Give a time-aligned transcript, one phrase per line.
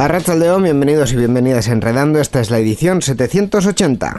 [0.00, 4.16] A León, bienvenidos y bienvenidas Enredando, esta es la edición 780.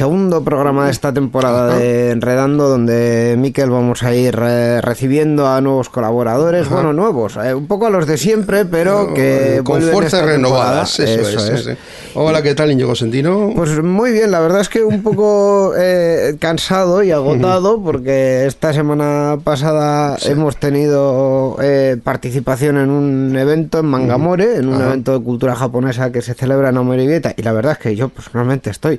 [0.00, 5.60] Segundo programa de esta temporada de Enredando, donde Miquel vamos a ir eh, recibiendo a
[5.60, 10.24] nuevos colaboradores, bueno, nuevos, eh, un poco a los de siempre, pero que con fuerzas
[10.24, 10.98] renovadas.
[11.00, 11.76] Eso, es.
[12.14, 13.52] Hola, ¿qué tal, Íñigo Sentino?
[13.54, 18.72] Pues muy bien, la verdad es que un poco eh, cansado y agotado, porque esta
[18.72, 21.58] semana pasada hemos tenido
[22.02, 26.70] participación en un evento en Mangamore, en un evento de cultura japonesa que se celebra
[26.70, 28.98] en Omeribieta, y la verdad es que yo personalmente estoy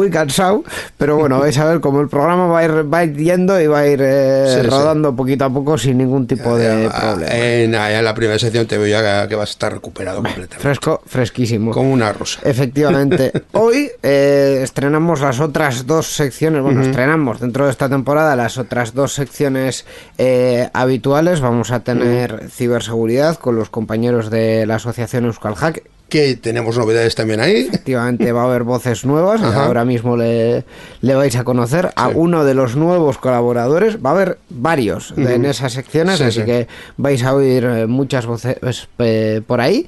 [0.00, 0.64] muy cansado,
[0.96, 3.80] pero bueno, vais a ver cómo el programa va a ir, va yendo y va
[3.80, 7.26] a ir eh, rodando poquito a poco sin ningún tipo de problema.
[7.30, 10.56] En, la primera sección te veo ya que vas a estar recuperado completamente.
[10.58, 11.72] Fresco, fresquísimo.
[11.72, 12.40] Como una rosa.
[12.44, 13.30] Efectivamente.
[13.52, 18.94] Hoy eh, estrenamos las otras dos secciones, bueno, estrenamos dentro de esta temporada las otras
[18.94, 19.84] dos secciones
[20.16, 21.42] eh, habituales.
[21.42, 27.14] Vamos a tener ciberseguridad con los compañeros de la asociación Euskal Hack que tenemos novedades
[27.14, 27.68] también ahí.
[27.68, 29.40] Efectivamente, va a haber voces nuevas.
[29.42, 30.64] Ahora mismo le,
[31.00, 33.96] le, vais a conocer a uno de los nuevos colaboradores.
[34.04, 38.58] Va a haber varios en esas secciones, así que vais a oír eh, muchas voces
[38.98, 39.86] eh, por ahí.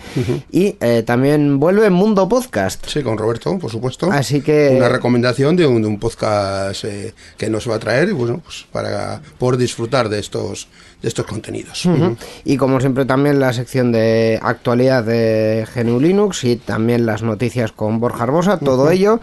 [0.51, 2.87] Y eh, también vuelve Mundo Podcast.
[2.87, 4.11] Sí, con Roberto, por supuesto.
[4.11, 4.75] Así que.
[4.77, 6.85] Una recomendación de un, podcast
[7.37, 10.69] que nos va a traer, bueno, pues para poder disfrutar de estos
[11.03, 11.89] de estos contenidos.
[12.45, 17.73] Y como siempre también la sección de actualidad de GNU Linux y también las noticias
[17.73, 19.21] con Borja Arbosa, todo ello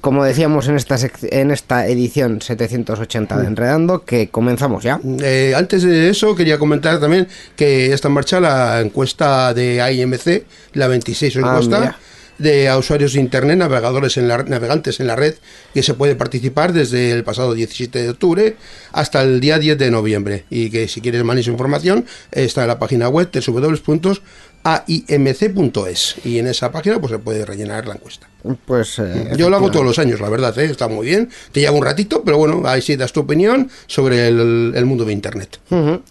[0.00, 4.98] como decíamos en esta, en esta edición 780 de Enredando, que comenzamos ya.
[5.22, 10.44] Eh, antes de eso, quería comentar también que está en marcha la encuesta de IMC,
[10.74, 11.96] la 26 ah,
[12.40, 15.34] de usuarios de Internet, navegadores en la, navegantes en la red,
[15.72, 18.56] que se puede participar desde el pasado 17 de octubre
[18.92, 20.44] hasta el día 10 de noviembre.
[20.50, 24.20] Y que si quieres más información, está en la página web www
[24.62, 28.28] aimc.es y en esa página pues se puede rellenar la encuesta.
[28.64, 30.64] Pues eh, yo lo hago todos los años, la verdad, ¿eh?
[30.64, 31.28] está muy bien.
[31.52, 35.12] Te lleva un ratito, pero bueno, ahí sí das tu opinión sobre el, mundo de
[35.12, 35.58] Internet.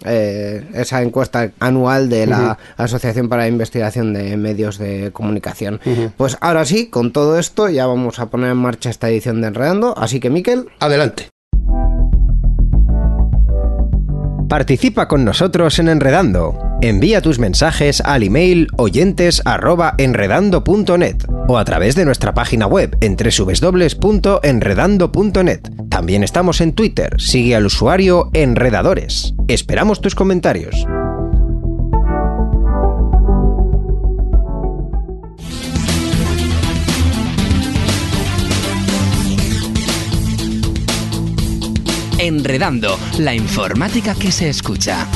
[0.06, 5.80] Eh, esa encuesta anual de la Asociación para la Investigación de Medios de Comunicación.
[6.18, 9.48] Pues ahora sí, con todo esto ya vamos a poner en marcha esta edición de
[9.48, 11.30] Enredando, así que Miquel, adelante.
[14.48, 16.69] Participa con nosotros en Enredando.
[16.82, 21.18] Envía tus mensajes al email oyentes@enredando.net
[21.50, 25.60] o a través de nuestra página web en www.enredando.net.
[25.90, 27.20] También estamos en Twitter.
[27.20, 29.34] Sigue al usuario Enredadores.
[29.50, 30.88] Esperamos tus comentarios.
[42.20, 45.08] Enredando, la informática que se escucha.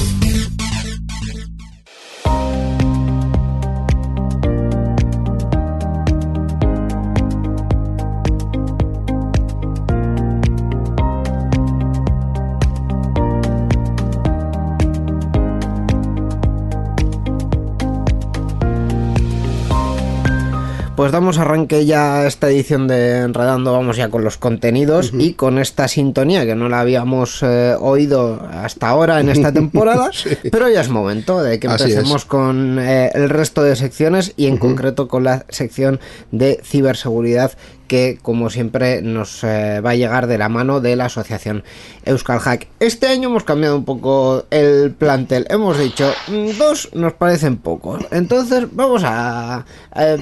[21.14, 25.88] Damos arranque ya esta edición de Enredando, vamos ya con los contenidos y con esta
[25.88, 30.10] sintonía que no la habíamos eh, oído hasta ahora en esta temporada,
[30.52, 34.58] pero ya es momento de que empecemos con eh, el resto de secciones y en
[34.58, 36.00] concreto con la sección
[36.32, 37.52] de ciberseguridad
[37.94, 41.64] que como siempre nos eh, va a llegar de la mano de la asociación
[42.06, 42.66] Euskal Hack.
[42.80, 48.04] Este año hemos cambiado un poco el plantel, hemos dicho mm, dos nos parecen pocos,
[48.10, 49.66] entonces vamos a,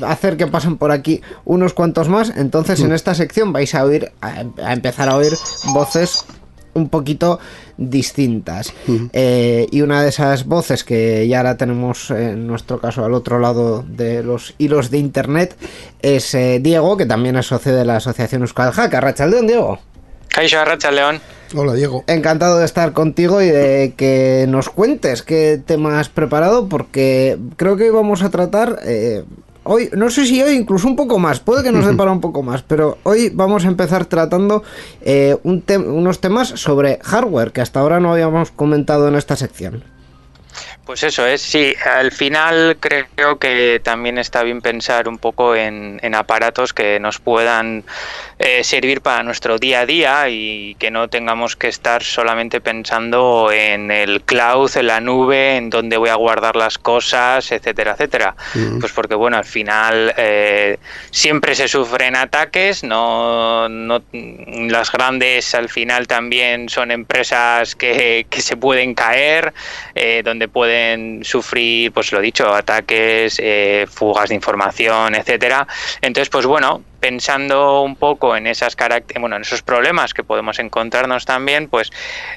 [0.05, 4.11] hacer que pasen por aquí unos cuantos más, entonces en esta sección vais a oír,
[4.19, 5.31] a empezar a oír
[5.73, 6.25] voces
[6.73, 7.39] un poquito
[7.77, 8.73] distintas.
[9.13, 13.39] Eh, y una de esas voces que ya la tenemos en nuestro caso al otro
[13.39, 15.55] lado de los hilos de internet
[16.01, 18.93] es eh, Diego, que también es socio de la asociación Euskal Hack.
[18.93, 19.79] Arrachaldeón, Diego.
[20.31, 21.19] Caixo Racha León.
[21.53, 22.05] Hola, Diego.
[22.07, 27.75] Encantado de estar contigo y de que nos cuentes qué tema has preparado, porque creo
[27.75, 28.79] que hoy vamos a tratar.
[28.85, 29.25] Eh,
[29.63, 32.43] hoy, no sé si hoy incluso un poco más, puede que nos separa un poco
[32.43, 34.63] más, pero hoy vamos a empezar tratando
[35.01, 39.83] eh, un unos temas sobre hardware que hasta ahora no habíamos comentado en esta sección.
[40.85, 45.99] Pues eso es, sí, al final creo que también está bien pensar un poco en,
[46.15, 47.83] aparatos que nos puedan
[48.39, 53.51] eh, servir para nuestro día a día y que no tengamos que estar solamente pensando
[53.51, 58.35] en el cloud, en la nube, en dónde voy a guardar las cosas, etcétera, etcétera.
[58.79, 60.79] Pues porque bueno, al final eh,
[61.11, 68.41] siempre se sufren ataques, no, no, las grandes al final también son empresas que, que
[68.41, 69.53] se pueden caer,
[69.93, 70.70] eh, donde pueden
[71.23, 75.67] sufrir, pues lo dicho, ataques, eh, fugas de información, etcétera.
[76.01, 78.75] Entonces, pues bueno, pensando un poco en esas
[79.19, 81.91] bueno, en esos problemas que podemos encontrarnos también, pues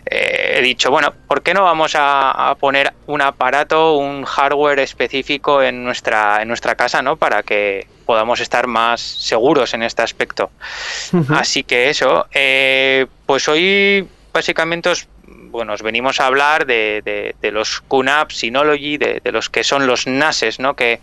[0.07, 5.63] eh, he dicho, bueno, ¿por qué no vamos a, poner un aparato, un hardware específico
[5.63, 7.17] en nuestra, en nuestra casa, ¿no?
[7.17, 10.51] Para que podamos estar más seguros en este aspecto.
[11.31, 17.01] Así que eso, eh, pues hoy básicamente os bueno, os venimos a hablar de,
[17.41, 20.75] de, los QNAP, Synology, de, de, los que son los NASes, ¿no?
[20.75, 20.99] Que,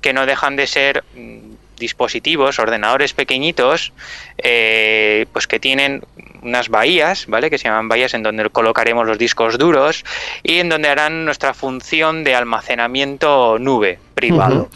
[0.00, 3.92] que no dejan de ser mm, dispositivos, ordenadores pequeñitos,
[4.38, 6.02] eh, pues que tienen
[6.42, 7.50] unas bahías, ¿vale?
[7.50, 10.04] Que se llaman bahías en donde colocaremos los discos duros
[10.42, 14.68] y en donde harán nuestra función de almacenamiento nube privado.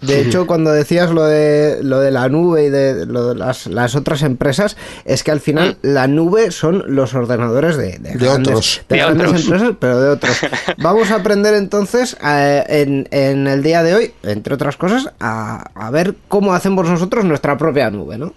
[0.00, 3.96] De hecho, cuando decías lo de lo de la nube y de, lo de las,
[3.96, 5.86] otras empresas, es que al final mm.
[5.86, 7.98] la nube son los ordenadores de,
[8.28, 8.82] otros.
[8.88, 10.38] De, empresas, pero de otros.
[10.78, 15.64] Vamos a aprender entonces eh, en, en, el día de hoy, entre otras cosas, a,
[15.74, 18.32] a ver cómo hacemos nosotros nuestra propia nube, ¿no?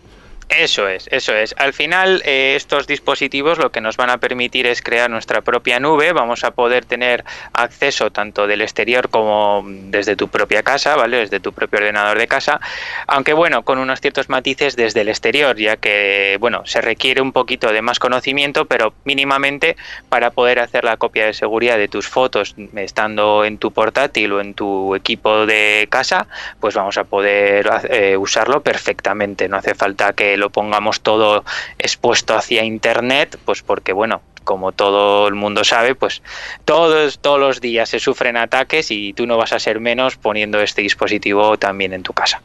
[0.59, 1.55] Eso es, eso es.
[1.57, 5.79] Al final, eh, estos dispositivos lo que nos van a permitir es crear nuestra propia
[5.79, 6.13] nube.
[6.13, 7.23] Vamos a poder tener
[7.53, 11.17] acceso tanto del exterior como desde tu propia casa, ¿vale?
[11.17, 12.59] Desde tu propio ordenador de casa.
[13.07, 17.31] Aunque bueno, con unos ciertos matices desde el exterior, ya que, bueno, se requiere un
[17.31, 19.75] poquito de más conocimiento, pero mínimamente
[20.09, 24.41] para poder hacer la copia de seguridad de tus fotos estando en tu portátil o
[24.41, 26.27] en tu equipo de casa,
[26.59, 29.50] pues vamos a poder eh, usarlo perfectamente.
[29.50, 31.44] No hace falta que pongamos todo
[31.78, 36.22] expuesto hacia internet, pues porque bueno, como todo el mundo sabe, pues
[36.66, 40.60] todos, todos los días se sufren ataques y tú no vas a ser menos poniendo
[40.60, 42.42] este dispositivo también en tu casa.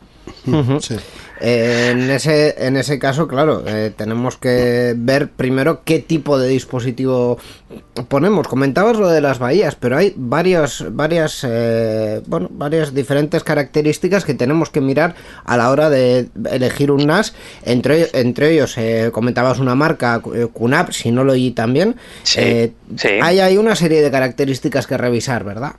[1.40, 6.48] Eh, en, ese, en ese caso, claro, eh, tenemos que ver primero qué tipo de
[6.48, 7.38] dispositivo
[8.08, 8.48] ponemos.
[8.48, 14.34] Comentabas lo de las bahías, pero hay varias, varias, eh, bueno, varias diferentes características que
[14.34, 15.14] tenemos que mirar
[15.44, 17.34] a la hora de elegir un NAS.
[17.64, 18.76] Entre, entre ellos,
[19.12, 21.96] comentabas una marca, QNAP, si no lo oí también.
[22.22, 22.72] Sí,
[23.22, 25.74] Hay, hay una serie de características que revisar, ¿verdad?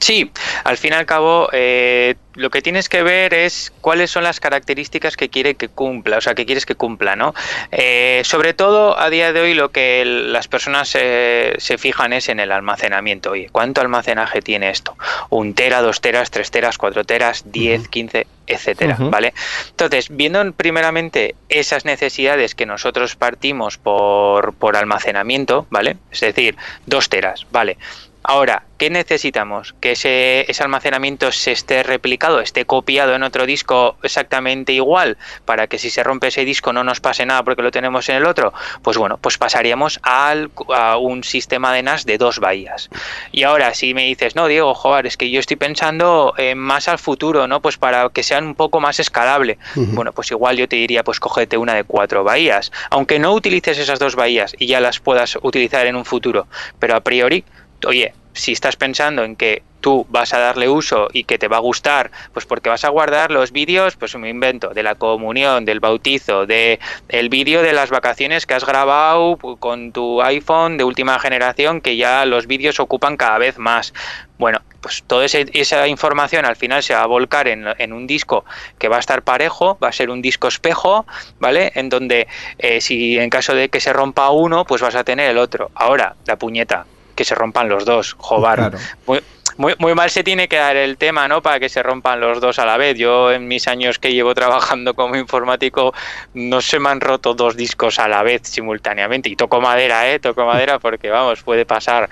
[0.00, 0.30] Sí,
[0.64, 4.40] al fin y al cabo, eh, lo que tienes que ver es cuáles son las
[4.40, 7.34] características que quiere que cumpla, o sea, que quieres que cumpla, ¿no?
[7.70, 12.40] Eh, sobre todo, a día de hoy, lo que las personas se fijan es en
[12.40, 13.32] el almacenamiento.
[13.32, 14.96] Oye, ¿cuánto almacenaje tiene esto?
[15.28, 19.34] ¿Un tera, dos teras, tres teras, cuatro teras, diez, quince, etcétera, ¿vale?
[19.68, 25.98] Entonces, viendo primeramente esas necesidades que nosotros partimos por, por almacenamiento, ¿vale?
[26.10, 26.56] Es decir,
[26.86, 27.76] dos teras, ¿vale?
[28.22, 29.74] Ahora, ¿qué necesitamos?
[29.80, 35.78] Que ese, almacenamiento se esté replicado, esté copiado en otro disco exactamente igual, para que
[35.78, 38.52] si se rompe ese disco no nos pase nada porque lo tenemos en el otro.
[38.82, 42.90] Pues bueno, pues pasaríamos al, a un sistema de NAS de dos bahías.
[43.32, 46.88] Y ahora, si me dices, no, Diego, joder, es que yo estoy pensando eh, más
[46.88, 47.60] al futuro, ¿no?
[47.60, 49.58] Pues para que sean un poco más escalable.
[49.74, 52.70] Bueno, pues igual yo te diría, pues cógete una de cuatro bahías.
[52.90, 56.46] Aunque no utilices esas dos bahías y ya las puedas utilizar en un futuro,
[56.78, 57.44] pero a priori
[57.86, 61.56] oye, si estás pensando en que tú vas a darle uso y que te va
[61.56, 65.64] a gustar, pues porque vas a guardar los vídeos, pues me invento, de la comunión,
[65.64, 70.84] del bautizo, de el vídeo de las vacaciones que has grabado con tu iPhone de
[70.84, 73.94] última generación, que ya los vídeos ocupan cada vez más.
[74.38, 78.44] Bueno, pues toda esa información al final se va a volcar en, un disco
[78.78, 81.06] que va a estar parejo, va a ser un disco espejo,
[81.38, 81.72] ¿vale?
[81.74, 82.26] En donde
[82.58, 85.70] eh, si en caso de que se rompa uno, pues vas a tener el otro.
[85.74, 86.86] Ahora, la puñeta,
[87.20, 88.72] que se rompan los dos, jobar.
[89.04, 91.42] Muy, muy, mal se tiene que dar el tema, ¿no?
[91.42, 92.96] Para que se rompan los dos a la vez.
[92.96, 95.92] Yo en mis años que llevo trabajando como informático
[96.32, 99.28] no se me han roto dos discos a la vez simultáneamente.
[99.28, 100.18] Y toco madera, ¿eh?
[100.18, 102.08] Toco madera porque, vamos, puede pasar.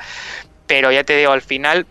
[0.67, 1.87] Pero ya te digo, al final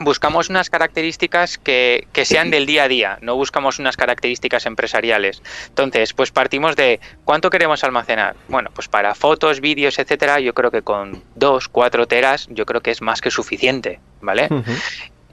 [0.00, 5.42] buscamos unas características que, que, sean del día a día, no buscamos unas características empresariales.
[5.68, 8.36] Entonces, pues partimos de cuánto queremos almacenar.
[8.48, 12.80] Bueno, pues para fotos, vídeos, etcétera, yo creo que con dos, cuatro teras, yo creo
[12.80, 14.48] que es más que suficiente, ¿vale?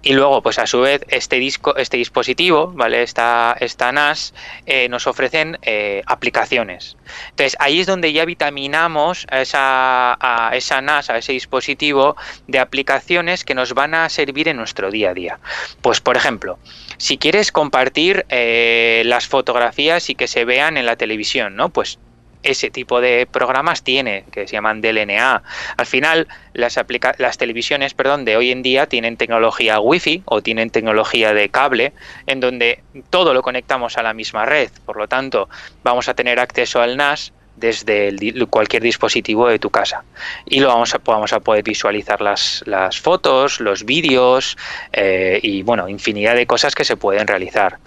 [0.07, 3.01] Y luego, pues a su vez, este disco, este dispositivo, ¿vale?
[3.01, 4.35] Esta, esta NAS,
[4.67, 6.95] eh, nos ofrecen eh, aplicaciones.
[7.31, 12.59] Entonces, ahí es donde ya vitaminamos a esa, a esa NAS, a ese dispositivo, de
[12.59, 15.39] aplicaciones que nos van a servir en nuestro día a día.
[15.81, 16.59] Pues, por ejemplo,
[16.97, 21.69] si quieres compartir eh, las fotografías y que se vean en la televisión, ¿no?
[21.69, 21.97] Pues
[22.45, 25.43] ese tipo de programas tiene, que se llaman DLNA.
[25.77, 26.79] Al final, las,
[27.17, 31.93] las televisiones perdón, de hoy en día tienen tecnología Wi-Fi o tienen tecnología de cable,
[32.27, 34.69] en donde todo lo conectamos a la misma red.
[34.85, 35.49] Por lo tanto,
[35.83, 38.13] vamos a tener acceso al NAS desde
[38.49, 40.03] cualquier dispositivo de tu casa
[40.45, 44.57] y lo vamos a, vamos a poder visualizar las, las fotos, los vídeos
[44.91, 47.79] eh, y bueno, infinidad de cosas que se pueden realizar.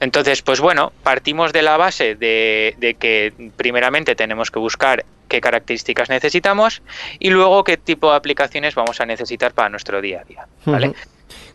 [0.00, 6.08] Entonces, pues bueno, partimos de la base de, que primeramente tenemos que buscar qué características
[6.08, 6.82] necesitamos
[7.18, 10.46] y luego qué tipo de aplicaciones vamos a necesitar para nuestro día a día.
[10.64, 10.94] ¿vale?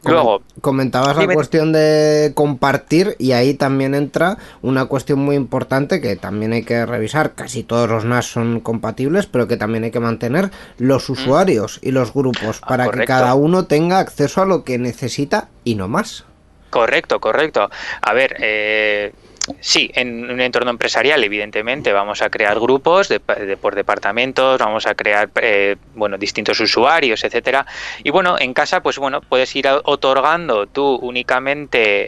[0.05, 6.15] Luego, comentabas la cuestión de compartir y ahí también entra una cuestión muy importante que
[6.15, 7.33] también hay que revisar.
[7.35, 11.91] Casi todos los NAS son compatibles, pero que también hay que mantener los usuarios y
[11.91, 15.87] los grupos ah, para que cada uno tenga acceso a lo que necesita y no
[15.87, 16.25] más.
[16.73, 17.69] Correcto, correcto.
[18.01, 19.13] A ver, eh,
[19.59, 24.95] Sí, en un entorno empresarial, evidentemente, vamos a crear grupos de, por departamentos, vamos a
[24.95, 27.65] crear eh, bueno distintos usuarios, etcétera.
[28.03, 32.05] Y bueno, en casa, pues bueno, puedes ir otorgando tú únicamente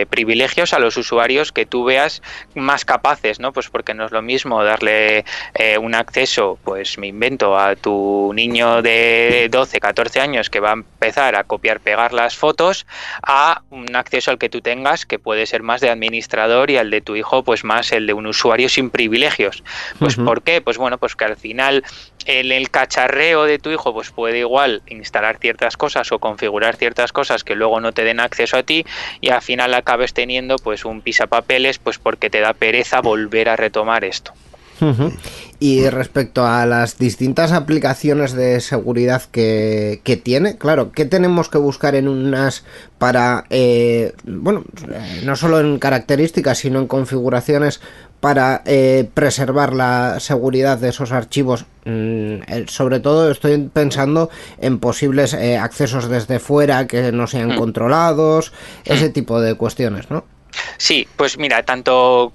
[0.00, 2.22] eh, privilegios a los usuarios que tú veas
[2.54, 3.52] más capaces, ¿no?
[3.52, 8.32] Pues porque no es lo mismo darle eh, un acceso, pues me invento a tu
[8.34, 12.86] niño de 12, 14 años que va a empezar a copiar, pegar las fotos,
[13.22, 16.90] a un acceso al que tú tengas que puede ser más de administrador y el
[16.90, 19.62] de tu hijo pues más el de un usuario sin privilegios.
[19.98, 20.60] Pues ¿por qué?
[20.60, 21.84] Pues bueno, pues que al final
[22.26, 27.12] en el cacharreo de tu hijo pues puede igual instalar ciertas cosas o configurar ciertas
[27.12, 28.84] cosas que luego no te den acceso a ti
[29.20, 33.56] y al final acabes teniendo pues un pisapapeles pues porque te da pereza volver a
[33.56, 34.32] retomar esto.
[35.60, 41.96] Y respecto a las distintas aplicaciones de seguridad que, tiene, claro, ¿qué tenemos que buscar
[41.96, 42.64] en unas
[42.98, 44.64] para, eh, bueno,
[45.24, 47.80] no solo en características, sino en configuraciones
[48.20, 51.66] para eh, preservar la seguridad de esos archivos?
[51.84, 57.58] Mm, sobre todo estoy pensando en posibles eh, accesos desde fuera que no sean mm.
[57.58, 58.52] controlados,
[58.84, 59.12] ese mm.
[59.12, 60.24] tipo de cuestiones, ¿no?
[60.78, 62.32] Sí, pues mira, tanto,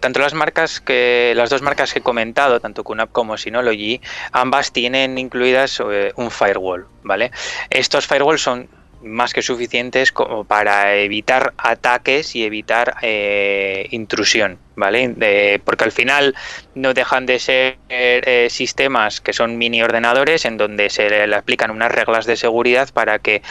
[0.00, 4.00] tanto las marcas que las dos marcas que he comentado, tanto QNAP como Synology,
[4.32, 7.30] ambas tienen incluidas eh, un firewall, ¿vale?
[7.70, 8.68] Estos firewalls son
[9.02, 15.60] más que suficientes como para evitar ataques y evitar eh, intrusión, ¿vale?
[15.64, 16.34] porque al final
[16.74, 21.70] no dejan de ser eh, sistemas que son mini ordenadores en donde se le aplican
[21.70, 23.42] unas reglas de seguridad para que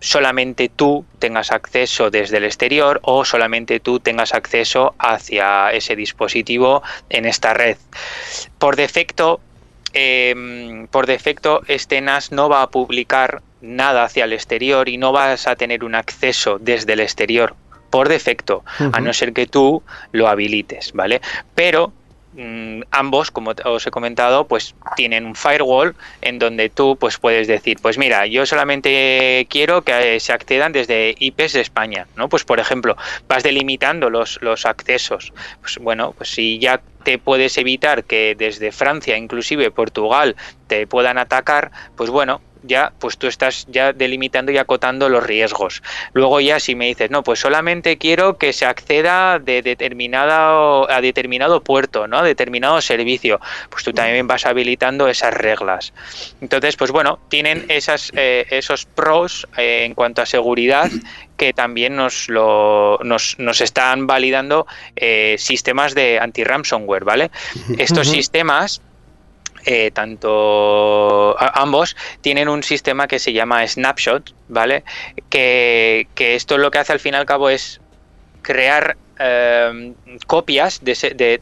[0.00, 6.82] solamente tú tengas acceso desde el exterior o solamente tú tengas acceso hacia ese dispositivo
[7.10, 7.76] en esta red.
[8.58, 9.40] Por defecto,
[9.92, 15.12] em, por defecto, este NAS no va a publicar nada hacia el exterior y no
[15.12, 17.54] vas a tener un acceso desde el exterior
[17.90, 21.20] por defecto, a no ser que tú lo habilites, ¿vale?
[21.56, 21.92] Pero
[22.34, 27.48] mm, ambos, como os he comentado, pues tienen un firewall en donde tú pues puedes
[27.48, 32.28] decir, pues mira, yo solamente quiero que se accedan desde IPs de España, ¿no?
[32.28, 35.32] Pues por ejemplo, vas delimitando los, los accesos.
[35.60, 40.36] Pues bueno, pues si ya te puedes evitar que desde Francia, inclusive Portugal,
[40.68, 45.82] te puedan atacar, pues bueno, ya pues tú estás ya delimitando y acotando los riesgos.
[46.12, 51.00] Luego ya si me dices, no, pues solamente quiero que se acceda de determinado a
[51.00, 52.18] determinado puerto, ¿no?
[52.18, 55.92] A determinado servicio, pues tú también vas habilitando esas reglas.
[56.40, 60.90] Entonces, pues bueno, tienen esas eh, esos pros eh, en cuanto a seguridad
[61.36, 67.30] que también nos, lo, nos, nos están validando eh, sistemas de anti-ransomware, ¿vale?
[67.78, 68.82] Estos sistemas
[69.64, 74.84] eh, tanto ambos tienen un sistema que se llama Snapshot, ¿vale?
[75.28, 77.80] Que, esto lo que hace al fin y al cabo es
[78.42, 79.94] crear em,
[80.26, 80.92] copias de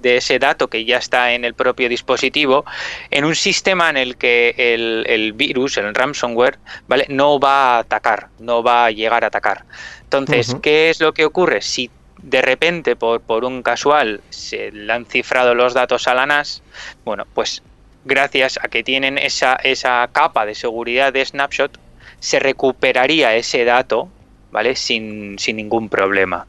[0.02, 2.64] ese, dato que ya está en el propio dispositivo
[3.10, 6.58] en un sistema en el que el, virus, el ransomware,
[6.88, 7.06] ¿vale?
[7.08, 9.64] no va a atacar, no va a llegar a atacar.
[10.02, 11.60] Entonces, ¿qué es lo que ocurre?
[11.60, 11.90] Si
[12.22, 16.62] de repente, por, por un casual, se le han cifrado los datos a la NAS,
[17.04, 17.62] bueno, pues
[18.08, 21.78] gracias a que tienen esa, esa capa de seguridad de snapshot,
[22.18, 24.08] se recuperaría ese dato
[24.50, 24.74] ¿vale?
[24.76, 26.46] Sin, sin ningún problema.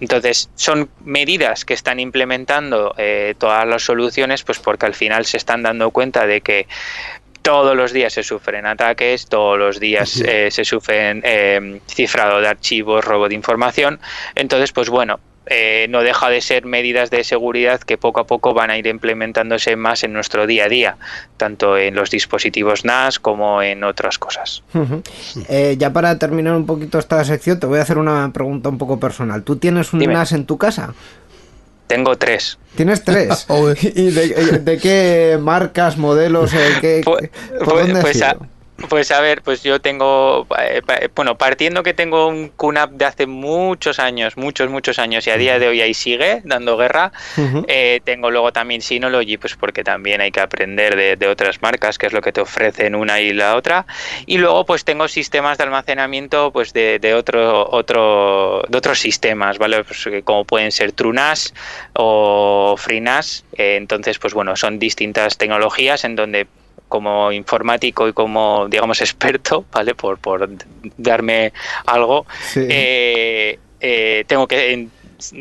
[0.00, 5.36] Entonces, son medidas que están implementando eh, todas las soluciones, pues porque al final se
[5.36, 6.66] están dando cuenta de que
[7.42, 12.48] todos los días se sufren ataques, todos los días eh, se sufren eh, cifrado de
[12.48, 14.00] archivos, robo de información.
[14.34, 18.54] Entonces, pues bueno, eh, no deja de ser medidas de seguridad que poco a poco
[18.54, 20.96] van a ir implementándose más en nuestro día a día,
[21.36, 24.62] tanto en los dispositivos NAS como en otras cosas.
[25.48, 28.78] Eh, ya para terminar un poquito esta sección, te voy a hacer una pregunta un
[28.78, 29.42] poco personal.
[29.42, 30.94] ¿Tú tienes un NAS en tu casa?
[31.86, 32.58] Tengo tres.
[32.74, 33.46] ¿Tienes tres?
[33.82, 36.52] ¿Y de, qué marcas, modelos?
[36.80, 37.30] Qué, pues,
[37.62, 38.24] pues, pues
[38.88, 40.82] pues a ver, pues yo tengo, eh,
[41.14, 45.36] bueno, partiendo que tengo un QNAP de hace muchos años, muchos, muchos años, y a
[45.36, 47.12] día de hoy ahí sigue dando guerra,
[47.68, 52.06] eh, tengo luego también Synology, pues porque también hay que aprender de, otras marcas, que
[52.06, 53.86] es lo que te ofrecen una y la otra,
[54.26, 59.58] y luego pues tengo sistemas de almacenamiento pues de, de otro, otro, de otros sistemas,
[59.58, 59.84] ¿vale?
[59.84, 61.54] Pues, como pueden ser TrueNAS
[61.94, 66.46] o FreeNAS, eh, entonces pues bueno, son distintas tecnologías en donde
[66.88, 69.94] como informático y como, digamos, experto, ¿vale?
[69.94, 70.48] Por, por
[70.96, 71.52] darme
[71.86, 72.26] algo,
[72.56, 74.88] eh, eh, tengo que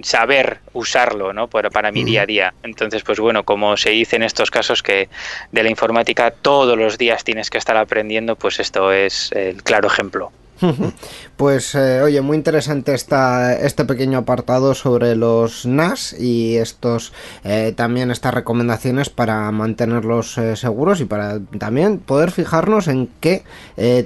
[0.03, 1.47] saber usarlo ¿no?
[1.47, 2.53] para, para mi día a día.
[2.63, 5.09] Entonces, pues bueno, como se dice en estos casos que
[5.51, 9.87] de la informática todos los días tienes que estar aprendiendo, pues esto es el claro
[9.87, 10.31] ejemplo.
[11.37, 17.11] Pues eh, oye, muy interesante esta, este pequeño apartado sobre los NAS y estos
[17.43, 23.43] eh, también estas recomendaciones para mantenerlos eh, seguros y para también poder fijarnos en qué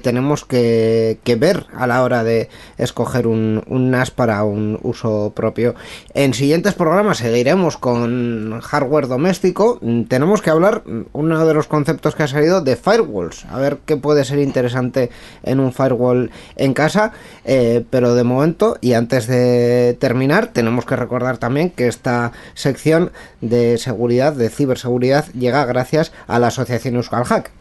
[0.01, 5.75] tenemos que, ver a la hora de escoger un, un, NAS para un uso propio.
[6.13, 9.79] En siguientes programas seguiremos con hardware doméstico.
[10.07, 13.45] Tenemos que hablar, uno de los conceptos que ha salido, de firewalls.
[13.45, 15.11] A ver qué puede ser interesante
[15.43, 17.13] en un firewall en casa,
[17.45, 23.11] eh, pero de momento y antes de terminar tenemos que recordar también que esta sección
[23.41, 27.51] de seguridad, de ciberseguridad, llega gracias a la asociación Euskal Hack.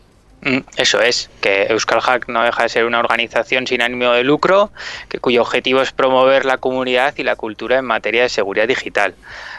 [0.42, 4.23] Mm, eso es, que Euskal Hack no deja de ser una organización sin ánimo de
[4.23, 4.71] lucro,
[5.08, 9.15] que cuyo objetivo es promover la comunidad y la cultura en materia de seguridad digital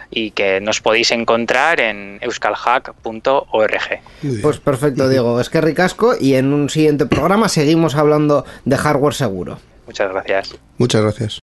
[0.09, 4.01] y que nos podéis encontrar en euskalhack.org.
[4.41, 5.39] Pues perfecto, Diego.
[5.39, 9.59] Es que ricasco y en un siguiente programa seguimos hablando de hardware seguro.
[9.85, 10.55] Muchas gracias.
[10.77, 11.39] Muchas gracias.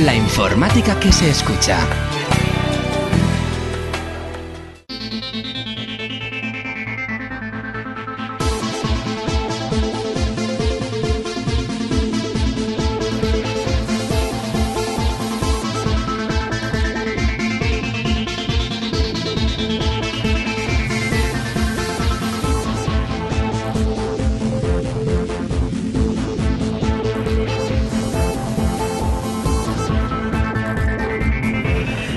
[0.00, 1.78] La informática que se escucha.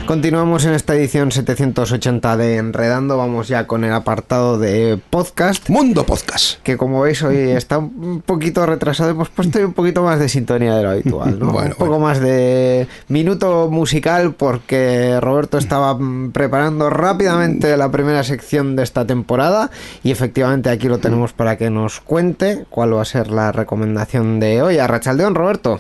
[0.10, 3.16] Continuamos en esta edición 780 de Enredando.
[3.16, 5.70] Vamos ya con el apartado de podcast.
[5.70, 6.60] Mundo Podcast.
[6.64, 9.12] Que como veis hoy está un poquito retrasado.
[9.12, 11.50] Hemos puesto un poquito más de sintonía de lo habitual, ¿no?
[11.56, 15.96] un poco más de minuto musical porque Roberto estaba
[16.34, 19.70] preparando rápidamente la primera sección de esta temporada
[20.04, 24.40] y efectivamente aquí lo tenemos para que nos cuente cuál va a ser la recomendación
[24.40, 24.80] de hoy.
[24.80, 25.80] A Rachaldeón, Roberto.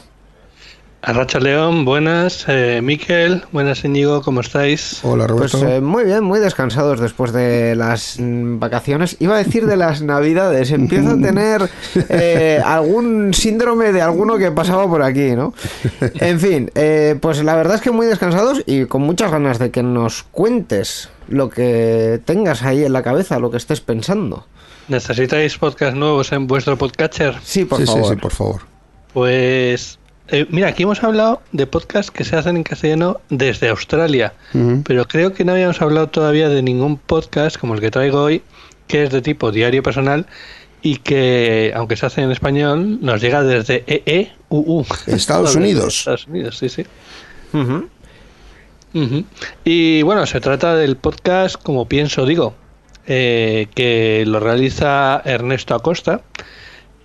[1.01, 2.43] Arracha León, buenas.
[2.49, 4.99] Eh, Miquel, buenas Íñigo, ¿cómo estáis?
[5.03, 5.57] Hola Roberto.
[5.59, 9.15] Pues eh, muy bien, muy descansados después de las mm, vacaciones.
[9.19, 10.71] Iba a decir de las navidades.
[10.71, 11.69] Empiezo a tener
[12.09, 15.53] eh, algún síndrome de alguno que pasaba por aquí, ¿no?
[16.01, 19.71] En fin, eh, pues la verdad es que muy descansados y con muchas ganas de
[19.71, 24.47] que nos cuentes lo que tengas ahí en la cabeza, lo que estés pensando.
[24.89, 27.37] ¿Necesitáis podcast nuevos en vuestro podcatcher?
[27.41, 28.03] Sí, por favor.
[28.03, 28.61] Sí, sí, por favor.
[29.13, 29.98] Pues
[30.31, 34.33] eh, mira, aquí hemos hablado de podcasts que se hacen en castellano desde Australia,
[34.83, 38.43] pero creo que no habíamos hablado todavía de ningún podcast como el que traigo hoy,
[38.87, 40.25] que es de tipo diario personal
[40.81, 44.85] y que, aunque se hace en español, nos llega desde EEUU.
[45.07, 45.99] Estados Unidos.
[45.99, 46.85] Estados Unidos, sí, sí.
[49.63, 52.55] Y bueno, se trata del podcast Como pienso, digo,
[53.07, 56.21] eh, que lo realiza Ernesto Acosta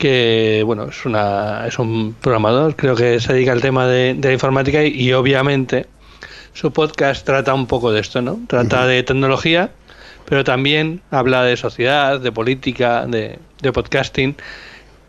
[0.05, 4.33] que bueno es una es un programador creo que se dedica al tema de, la
[4.35, 5.87] informática y, obviamente
[6.53, 9.71] su podcast trata un poco de esto no trata de tecnología
[10.27, 13.38] pero también habla de sociedad de política de,
[13.73, 14.37] podcasting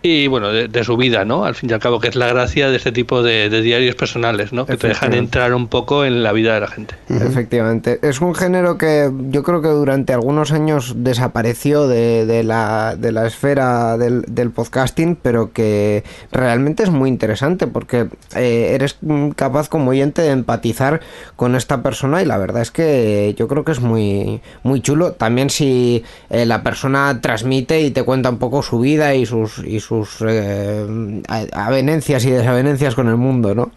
[0.06, 1.46] y bueno, de, su vida, ¿no?
[1.46, 4.54] Al fin y al cabo, que es la gracia de este tipo de, diarios personales,
[4.54, 4.68] ¿no?
[4.68, 6.94] Que te dejan entrar un poco en la vida de la gente.
[7.10, 8.00] Efectivamente.
[8.04, 13.26] Es un género que yo creo que durante algunos años desapareció de, la, de la
[13.26, 18.98] esfera del, podcasting, pero que realmente es muy interesante porque eh, eres
[19.36, 21.02] capaz como oyente de empatizar
[21.36, 25.14] con esta persona y la verdad es que yo creo que es muy, muy chulo.
[25.14, 29.64] También si eh, la persona transmite y te cuenta un poco su vida y sus...
[29.66, 31.22] Y sus sus eh,
[31.54, 33.72] avenencias y desavenencias con el mundo, ¿no?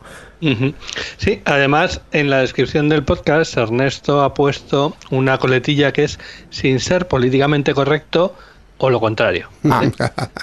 [1.17, 6.79] Sí, además en la descripción del podcast Ernesto ha puesto una coletilla que es sin
[6.79, 8.37] ser políticamente correcto
[8.79, 9.49] o lo contrario.
[9.65, 9.83] Ah.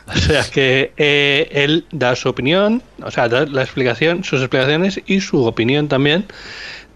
[0.08, 5.00] o sea que eh, él da su opinión, o sea, da la explicación, sus explicaciones
[5.06, 6.26] y su opinión también,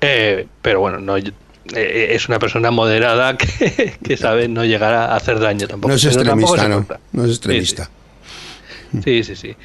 [0.01, 3.37] eh, pero bueno, no es una persona moderada
[4.03, 5.89] que, sabe no llegar a hacer daño tampoco.
[5.89, 6.85] No es extremista, no.
[7.13, 7.85] No es extremista.
[7.85, 7.98] Sí, sí,
[9.03, 9.55] sí.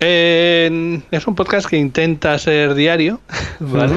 [0.00, 3.20] es un podcast que intenta ser diario,
[3.60, 3.94] ¿vale?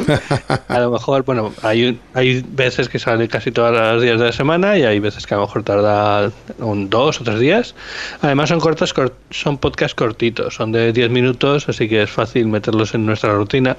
[0.68, 4.32] A lo mejor, bueno, hay, hay veces que sale casi todos los días de la
[4.32, 7.76] semana y hay veces que a lo mejor tarda un dos o tres días.
[8.22, 8.94] Además son cortos,
[9.30, 13.78] son podcasts cortitos, son de 10 minutos, así que es fácil meterlos en nuestra rutina.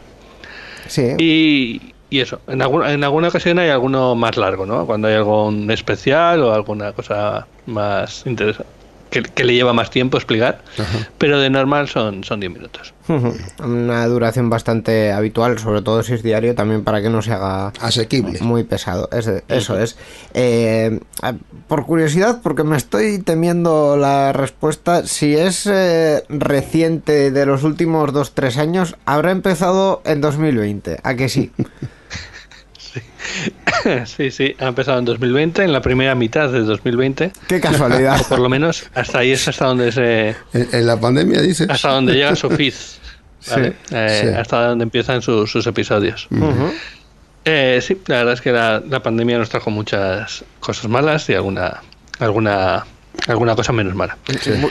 [0.87, 1.15] Sí.
[1.19, 4.87] Y, y eso, en alguna, en alguna ocasión hay alguno más largo, ¿no?
[4.87, 8.84] Cuando hay algún especial o alguna cosa más interesante
[9.23, 10.63] que, le lleva más tiempo explicar,
[11.19, 12.95] pero de normal son, son 10 minutos.
[13.59, 17.69] Una duración bastante habitual, sobre todo si es diario, también para que no se haga
[17.81, 18.41] asequible.
[18.41, 19.09] Muy pesado.
[19.13, 19.97] eso es.
[20.33, 21.01] Eh,
[21.69, 28.13] por curiosidad, porque me estoy temiendo la respuesta, si es eh, reciente de los últimos
[28.13, 30.99] 2-3 años, habrá empezado en 2020.
[31.03, 31.53] ¿A que sí?
[34.07, 37.33] Sí, sí, ha empezado en 2020, en la primera mitad de 2020.
[37.47, 38.19] Qué casualidad.
[38.21, 40.35] O por lo menos hasta ahí es hasta donde se...
[40.55, 41.69] En, la pandemia, dices.
[41.69, 42.73] Hasta donde llega su feed.
[43.91, 46.29] Eh, hasta donde empiezan sus episodios.
[47.45, 51.83] Eh, sí, la verdad es que la, pandemia nos trajo muchas cosas malas y alguna
[52.19, 52.87] alguna
[53.27, 54.17] alguna cosa menos mala.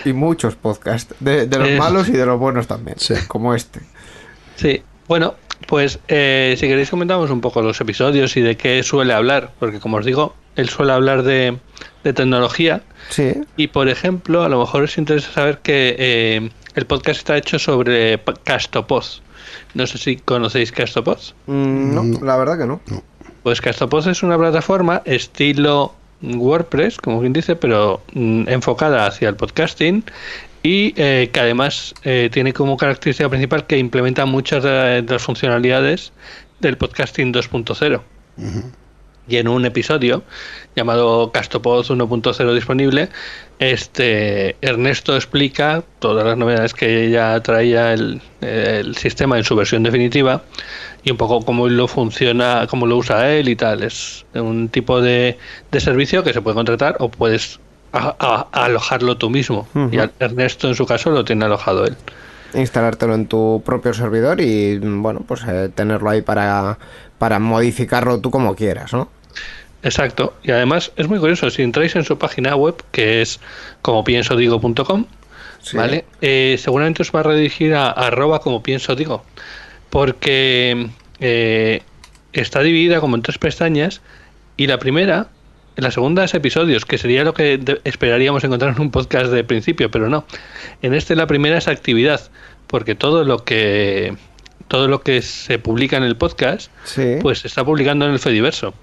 [0.05, 3.81] Y, muchos podcasts, de, los malos y de los buenos también, como este.
[4.55, 5.35] Sí, bueno,
[5.73, 9.79] pues eh, si queréis comentamos un poco los episodios y de qué suele hablar, porque
[9.79, 11.57] como os digo, él suele hablar de,
[12.03, 12.83] tecnología.
[13.09, 13.41] Sí.
[13.57, 17.57] Y por ejemplo, a lo mejor os interesa saber que eh, el podcast está hecho
[17.57, 19.03] sobre Castopod.
[19.73, 21.17] No sé si conocéis Castopod.
[21.47, 22.79] Mm, no, la verdad que no.
[23.41, 29.35] Pues Castopod es una plataforma estilo WordPress, como quien dice, pero mm, enfocada hacia el
[29.37, 30.03] podcasting
[30.63, 36.13] y eh, que además eh, tiene como característica principal que implementa muchas de, las funcionalidades
[36.61, 38.01] del podcasting 2.0.
[39.27, 40.23] Y en un episodio
[40.75, 43.09] llamado Castopod 1.0 disponible,
[43.59, 48.21] este Ernesto explica todas las novedades que ya traía el,
[48.97, 50.43] sistema en su versión definitiva
[51.03, 53.83] y un poco cómo lo funciona, cómo lo usa él y tal.
[53.83, 55.37] Es un tipo de,
[55.71, 57.59] de servicio que se puede contratar o puedes
[57.93, 59.67] a, alojarlo tú mismo.
[59.91, 61.95] Y Ernesto, en su caso, lo tiene alojado él.
[62.53, 66.77] Instalártelo en tu propio servidor y, bueno, pues eh, tenerlo ahí para,
[67.17, 69.09] para modificarlo tú como quieras, ¿no?
[69.83, 70.35] Exacto.
[70.43, 73.39] Y además es muy curioso, si entráis en su página web, que es
[73.81, 75.05] como pienso digo.com,
[75.73, 76.05] ¿vale?
[76.21, 79.23] Eh, seguramente os va a redirigir a, arroba como pienso digo,
[79.89, 81.81] porque eh,
[82.31, 84.01] está dividida como en tres pestañas
[84.57, 85.27] y la primera
[85.75, 89.43] en la segunda es episodios, que sería lo que esperaríamos encontrar en un podcast de
[89.43, 90.25] principio, pero no.
[90.81, 92.21] En este la primera es actividad,
[92.67, 94.15] porque todo lo que
[94.67, 96.71] todo lo que se publica en el podcast,
[97.21, 98.73] pues se está publicando en el Fediverso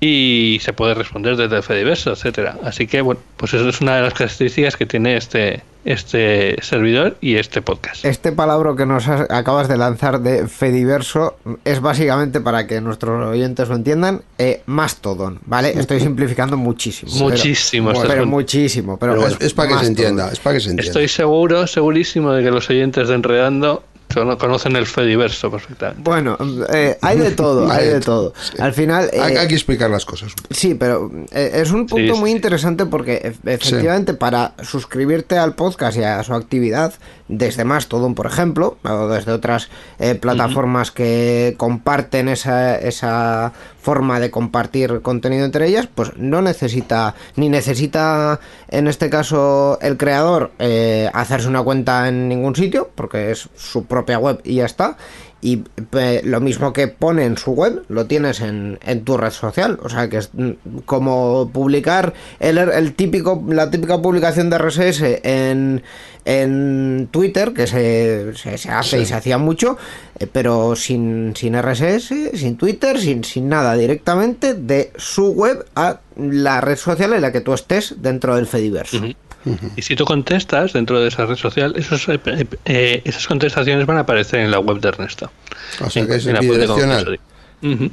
[0.00, 2.56] y se puede responder desde el Fediverso, etcétera.
[2.64, 7.16] Así que bueno, pues eso es una de las características que tiene este este servidor
[7.20, 8.04] y este podcast.
[8.04, 13.68] Este palabra que nos acabas de lanzar de Fediverso es básicamente para que nuestros oyentes
[13.68, 15.70] lo entiendan, eh, Mastodon, ¿vale?
[15.70, 17.12] Estoy simplificando muchísimo.
[17.16, 18.98] Muchísimo, pero, muchísimo.
[18.98, 20.90] Pero, es, para que se entienda, es para que se entienda.
[20.90, 23.82] Estoy seguro, segurísimo de que los oyentes de Enredando
[24.38, 26.02] conocen el Fediverso perfectamente.
[26.02, 26.36] Bueno,
[26.72, 28.32] eh, hay de todo, hay de todo.
[28.58, 29.10] Al final...
[29.12, 30.32] hay, eh, que explicar las cosas.
[30.50, 36.02] Sí, pero eh, es un punto muy interesante porque efectivamente para suscribirte al podcast y
[36.02, 36.94] a su actividad,
[37.30, 39.70] desde Mastodon, por ejemplo, o desde otras
[40.20, 47.48] plataformas que comparten esa, esa forma de compartir contenido entre ellas, pues no necesita, ni
[47.48, 50.52] necesita en este caso el creador
[51.12, 54.96] hacerse una cuenta en ningún sitio, porque es su propia web y ya está.
[55.42, 55.64] Y
[56.24, 59.78] lo mismo que pone en su web, lo tienes en, en, tu red social.
[59.82, 65.02] O sea que es mm, como publicar el, el típico, la típica publicación de RSS
[65.22, 65.82] en,
[66.24, 69.78] en Twitter, que se, se, hace y se hacía mucho,
[70.18, 76.00] eh, pero sin, sin RSS, sin Twitter, sin, sin nada, directamente de su web a
[76.16, 78.46] la red social en la que tú estés dentro del
[79.76, 82.20] Y si tú contestas dentro de esa red social, esos, eh,
[82.66, 85.30] eh, esas contestaciones van a aparecer en la web de Ernesto.
[85.80, 87.18] O sea que es bidireccional.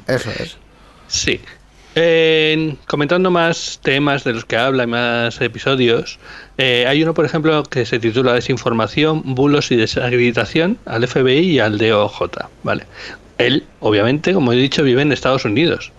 [0.06, 0.56] Eso es.
[1.08, 1.40] Sí.
[2.86, 6.18] comentando más temas de los que habla y más episodios,
[6.58, 11.58] eh, hay uno, por ejemplo, que se titula Desinformación, bulos y desacreditación al FBI y
[11.60, 12.22] al DOJ.
[12.62, 12.84] Vale.
[13.38, 15.92] Él, obviamente, como he dicho, vive en Estados Unidos.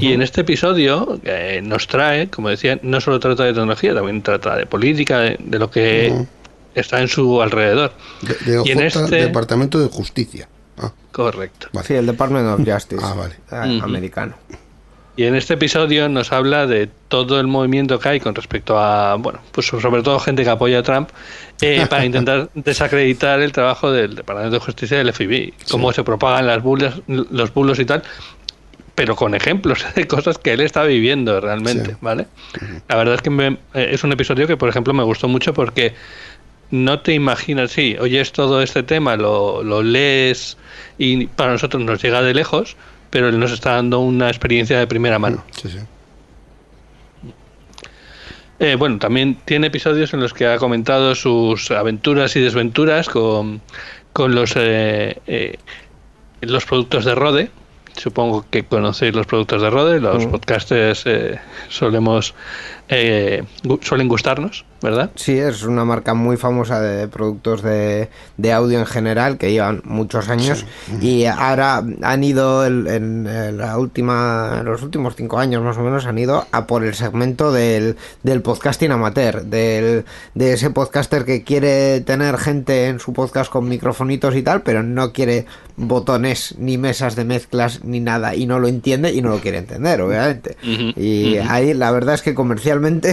[0.00, 4.22] Y en este episodio eh, nos trae, como decía, no solo trata de tecnología, también
[4.22, 6.26] trata de política, de, lo que
[6.74, 7.92] está en su alrededor.
[8.22, 10.48] De, y en este Departamento de Justicia.
[10.78, 10.92] Ah.
[11.12, 11.68] Correcto.
[11.84, 13.02] Sí, el Department of Justice.
[13.04, 13.34] ah, vale.
[13.52, 14.34] Eh, americano.
[15.16, 19.14] Y en este episodio nos habla de todo el movimiento que hay con respecto a,
[19.14, 21.08] bueno, pues sobre todo gente que apoya a Trump,
[21.62, 26.46] eh, para intentar desacreditar el trabajo del Departamento de Justicia del FBI, cómo se propagan
[26.46, 28.02] las bulas, los bulos y tal,
[28.94, 32.26] pero con ejemplos de cosas que él está viviendo realmente, ¿vale?
[32.86, 35.94] La verdad es que eh, es un episodio que, por ejemplo, me gustó mucho porque
[36.70, 40.58] no te imaginas, sí, oyes todo este tema, lo, lo lees
[40.98, 42.76] y para nosotros nos llega de lejos,
[43.10, 45.44] pero él nos está dando una experiencia de primera mano.
[45.50, 45.78] Sí, sí.
[48.58, 53.60] Eh, bueno, también tiene episodios en los que ha comentado sus aventuras y desventuras con,
[54.14, 55.58] con los, eh, eh,
[56.40, 57.50] los productos de Rode.
[57.96, 60.30] Supongo que conocéis los productos de Rode, los mm.
[60.30, 61.04] podcasters
[61.68, 62.34] solemos
[62.88, 64.64] suelen gustarnos.
[64.82, 65.10] ¿verdad?
[65.14, 69.80] Sí, es una marca muy famosa de productos de, de audio en general que llevan
[69.84, 70.64] muchos años
[71.00, 76.18] y ahora han ido en, la última, los últimos cinco años más o menos han
[76.18, 82.00] ido a por el segmento del, del podcasting amateur, del, de ese podcaster que quiere
[82.02, 85.46] tener gente en su podcast con microfonitos y tal, pero no quiere
[85.76, 89.58] botones ni mesas de mezclas ni nada y no lo entiende y no lo quiere
[89.58, 90.56] entender, obviamente.
[90.62, 92.34] y ahí la verdad es que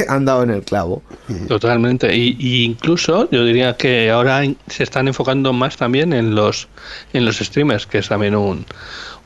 [0.10, 1.02] han dado en el clavo.
[1.48, 2.16] Totalmente.
[2.16, 6.68] Y, incluso yo diría que ahora se están enfocando más también en los
[7.14, 8.66] en los streamers, que es también un,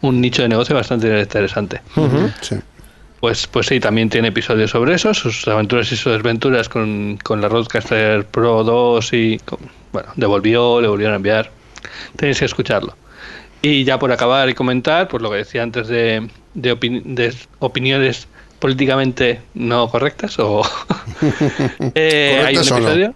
[0.02, 1.82] un nicho de negocio bastante interesante.
[3.20, 7.42] Pues, pues sí, también tiene episodios sobre eso, sus aventuras y sus desventuras con, con
[7.42, 9.42] la Roadcaster Pro 2 y
[9.92, 11.50] bueno, devolvió, le volvieron a enviar.
[12.16, 12.96] Tenéis que escucharlo.
[13.64, 18.28] Y ya por acabar y comentar, pues lo que decía antes de, de, de opiniones
[18.60, 20.62] políticamente no correctas o
[21.96, 23.16] eh, hay un episodio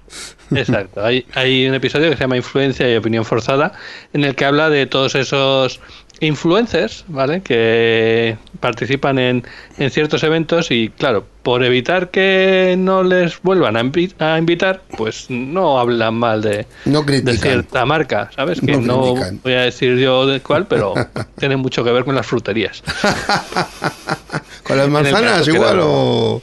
[0.51, 3.73] exacto hay, hay un episodio que se llama influencia y opinión forzada
[4.13, 5.79] en el que habla de todos esos
[6.21, 7.41] influencers, ¿vale?
[7.41, 9.43] Que participan en,
[9.77, 15.79] en, ciertos eventos y, claro, por evitar que no les vuelvan a, invitar, pues no
[15.79, 18.61] hablan mal de, de cierta marca, ¿sabes?
[18.61, 20.93] Que no, voy a decir yo de cuál, pero
[21.37, 22.83] tiene mucho que ver con las fruterías.
[24.63, 26.41] ¿Con las manzanas igual o...?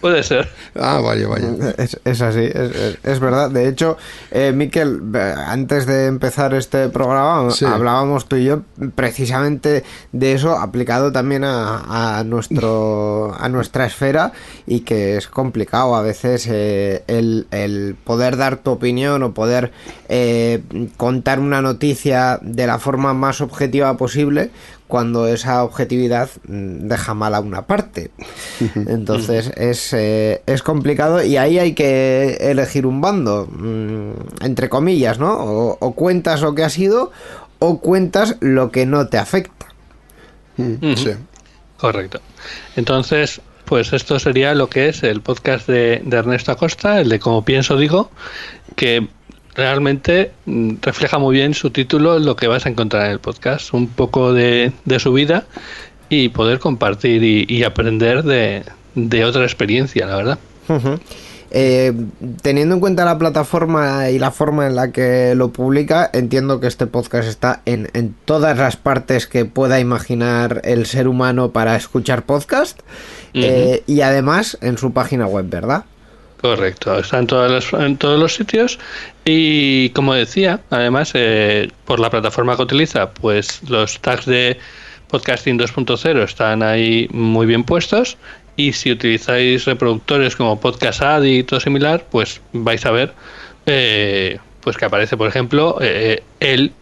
[0.00, 0.48] Puede ser.
[0.74, 1.48] Ah, vaya, vaya.
[1.76, 2.48] Es, así,
[3.02, 3.50] es, verdad.
[3.50, 3.98] De hecho,
[4.30, 5.02] eh, Miquel,
[5.46, 8.62] antes de empezar este programa, hablábamos tú y yo
[8.94, 14.32] precisamente de eso aplicado también a, nuestro, a nuestra esfera
[14.66, 19.72] y que es complicado a veces eh, el, poder dar tu opinión o poder
[20.08, 20.62] eh,
[20.96, 24.50] contar una noticia de la forma más objetiva posible
[24.90, 28.10] cuando esa objetividad mm, deja mal a una parte.
[28.74, 35.18] Entonces es, eh, es complicado y ahí hay que elegir un bando, mm, entre comillas,
[35.18, 35.32] ¿no?
[35.32, 37.12] O, cuentas lo que ha sido
[37.58, 39.66] o cuentas lo que no te afecta.
[40.56, 41.14] Sí.
[41.78, 42.20] Correcto.
[42.76, 47.20] Entonces, pues esto sería lo que es el podcast de, de Ernesto Acosta, el de
[47.20, 48.10] Como Pienso Digo,
[48.74, 49.06] que
[49.54, 53.72] realmente mm, refleja muy bien su título lo que vas a encontrar en el podcast,
[53.72, 55.46] un poco de, su vida
[56.08, 60.38] y poder compartir y, aprender de, otra experiencia, la verdad.
[61.52, 61.92] Eh,
[62.42, 66.68] teniendo en cuenta la plataforma y la forma en la que lo publica, entiendo que
[66.68, 71.74] este podcast está en, en todas las partes que pueda imaginar el ser humano para
[71.74, 72.80] escuchar podcast
[73.34, 75.84] eh, y además en su página web, ¿verdad?
[76.40, 78.78] Correcto, está en, todas en todos los sitios
[79.24, 84.58] y como decía, además eh, por la plataforma que utiliza, pues los tags de
[85.08, 88.16] podcasting 2.0 están ahí muy bien puestos
[88.60, 93.12] y si utilizáis reproductores como Podcast Addict o similar, pues vais a ver
[93.64, 96.72] eh, pues que aparece, por ejemplo, eh, él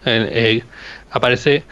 [1.12, 1.62] aparece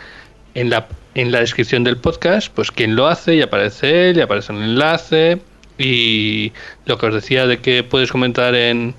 [0.55, 4.21] en la, en la descripción del podcast, pues quién lo hace y aparece él y
[4.21, 5.41] aparece un enlace
[5.77, 6.53] y
[6.85, 8.95] lo que os decía de que puedes comentar en,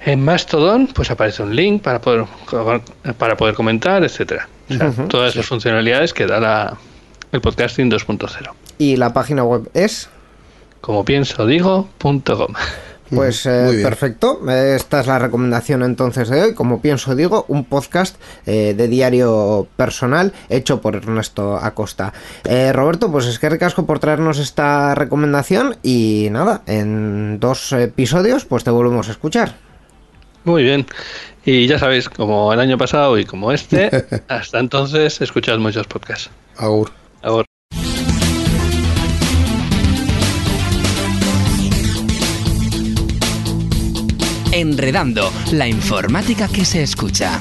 [0.00, 2.26] en Mastodon, pues aparece un link para poder,
[3.18, 4.48] para poder comentar, etcétera.
[5.08, 6.78] todas esas funcionalidades que da la,
[7.32, 8.61] el podcasting 2.0.
[8.82, 10.08] ¿Y la página web es?
[10.80, 12.52] Como pienso, digo.com.
[13.14, 16.54] Pues eh, perfecto, esta es la recomendación entonces de hoy.
[16.54, 22.12] Como pienso, digo, un podcast eh, de diario personal hecho por Ernesto Acosta.
[22.42, 28.46] Eh, Roberto, pues es que recasco por traernos esta recomendación y nada, en dos episodios
[28.46, 29.54] pues te volvemos a escuchar.
[30.42, 30.86] Muy bien.
[31.44, 36.30] Y ya sabéis, como el año pasado y como este, hasta entonces escuchad muchos podcasts.
[36.56, 36.90] Agur.
[37.22, 37.51] Agur.
[44.52, 47.40] Enredando, la informática que se escucha.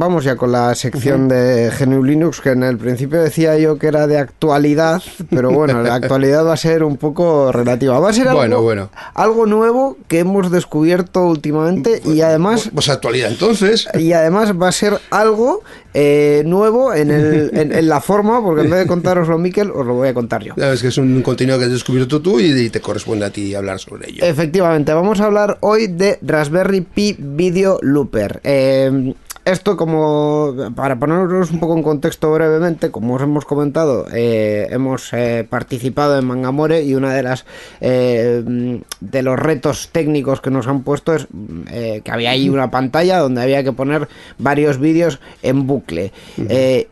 [0.00, 3.86] Vamos ya con la sección de GNU Linux, que en el principio decía yo que
[3.86, 8.00] era de actualidad, pero bueno, la actualidad va a ser un poco relativa.
[8.00, 12.70] Va a ser algo, bueno, algo nuevo que hemos descubierto últimamente y además...
[12.72, 13.88] Pues actualidad entonces.
[13.94, 18.70] Y además va a ser algo eh, nuevo en, el, en, la forma, porque en
[18.70, 20.54] vez de contaroslo Miquel, os lo voy a contar yo.
[20.56, 23.78] Es que es un contenido que has descubierto tú y te corresponde a ti hablar
[23.78, 24.24] sobre ello.
[24.24, 28.40] Efectivamente, vamos a hablar hoy de Raspberry Pi Video Looper.
[28.44, 29.14] Eh,
[29.50, 35.12] esto como para ponernos un poco en contexto brevemente, como os hemos comentado, eh, hemos
[35.12, 37.44] eh, participado en Mangamore y una de las
[37.80, 41.26] eh, de los retos técnicos que nos han puesto es
[41.70, 44.08] que había ahí una pantalla donde había que poner
[44.38, 46.12] varios vídeos en bucle.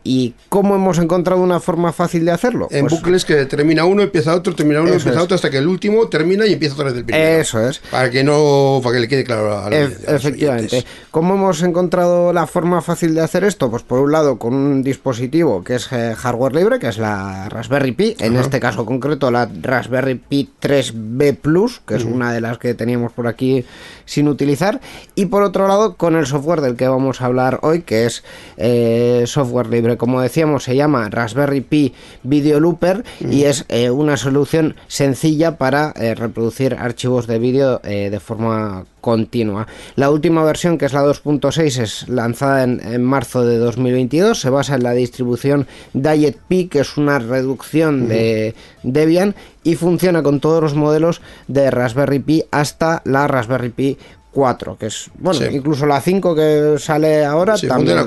[0.03, 2.67] ¿Y cómo hemos encontrado una forma fácil de hacerlo?
[2.71, 5.67] En pues bucles que termina uno, empieza otro, termina uno, empieza otro, hasta que el
[5.67, 7.41] último termina y empieza otra vez el primero.
[7.41, 7.79] Eso es.
[7.91, 10.85] Para que no, para que le quede claro a la Efectivamente.
[11.11, 13.69] ¿Cómo hemos encontrado la forma fácil de hacer esto?
[13.69, 17.47] Pues por un lado con un dispositivo que es eh, hardware libre, que es la
[17.49, 22.41] Raspberry Pi, en este caso concreto la Raspberry Pi 3B Plus, que es una de
[22.41, 23.65] las que teníamos por aquí
[24.09, 24.81] sin utilizar,
[25.13, 28.23] y por otro lado con el software del que vamos a hablar hoy, que es
[28.57, 29.97] eh, software libre.
[29.97, 31.93] Como decíamos, se llama Raspberry Pi
[32.23, 38.85] Video Looper y es eh, una solución sencilla para reproducir archivos de vídeo de forma
[39.01, 39.67] continua.
[39.95, 44.39] La última versión, que es la 2.6, es lanzada en, marzo de 2022.
[44.39, 50.23] Se basa en la distribución Diet Pi, que es una reducción de Debian y funciona
[50.23, 53.97] con todos los modelos de Raspberry Pi hasta la Raspberry Pi
[54.31, 57.97] 4, que es, bueno, incluso la 5 que sale ahora también,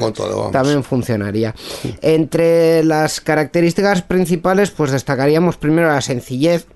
[0.52, 1.54] también funcionaría.
[2.00, 6.66] Entre las características principales, pues destacaríamos primero la sencillez.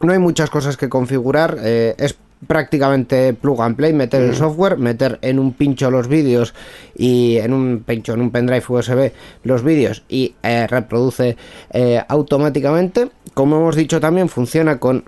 [0.00, 2.16] No hay muchas cosas que configurar, eh, es
[2.46, 6.52] prácticamente plug and play, meter el software, meter en un pincho los vídeos
[6.94, 9.12] y en un pincho, en un pendrive USB
[9.44, 11.36] los vídeos y eh, reproduce
[11.70, 13.08] eh, automáticamente.
[13.32, 15.04] Como hemos dicho también, funciona con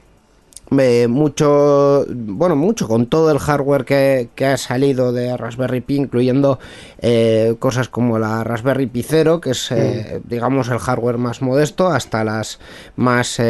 [0.78, 6.58] eh, mucho, bueno, mucho con todo el hardware que, ha salido de Raspberry Pi, incluyendo
[7.58, 9.72] cosas como la Raspberry Pi 0, que es,
[10.24, 12.58] digamos, el hardware más modesto, hasta las
[12.96, 13.40] más,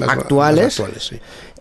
[0.00, 0.80] actuales.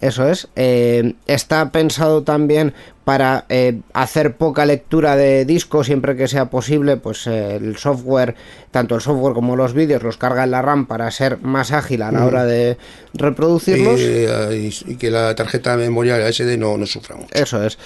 [0.04, 0.50] Eso es.
[0.58, 2.74] Eh, está pensado también
[3.06, 8.36] para eh, hacer poca lectura de disco siempre que sea posible, pues eh, el software,
[8.72, 12.02] tanto el software como los vídeos, los carga en la RAM para ser más ágil
[12.02, 12.26] a la mm.
[12.26, 12.78] hora de
[13.14, 14.00] reproducirlos.
[14.00, 17.34] Y, que la tarjeta de memoria SD no, no sufra mucho.
[17.34, 17.78] Eso es.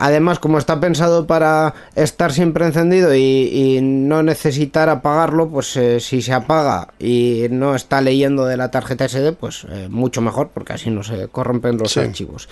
[0.00, 6.32] además, como está pensado para estar siempre encendido y, no necesitar apagarlo, pues si se
[6.32, 11.02] apaga y no está leyendo de la tarjeta SD, pues mucho mejor, porque así no
[11.02, 12.48] se corre rompen los archivos.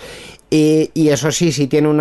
[0.49, 2.00] Y, eso sí, sí tiene una,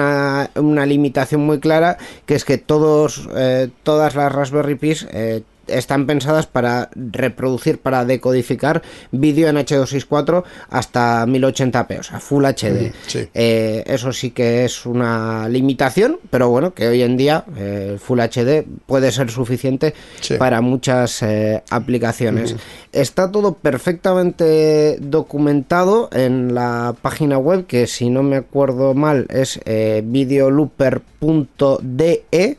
[0.56, 6.06] una, limitación muy clara, que es que todos, eh, todas las Raspberry Pis eh, están
[6.06, 12.92] pensadas para reproducir, para decodificar vídeo en H264 hasta 1080p, o sea, Full HD.
[13.34, 18.20] Eh, eso sí que es una limitación, pero bueno, que hoy en día eh, Full
[18.20, 19.94] HD puede ser suficiente
[20.38, 22.56] para muchas eh, aplicaciones.
[22.92, 29.60] Está todo perfectamente documentado en la página web, que si no me acuerdo mal es
[29.64, 32.56] videolooper.de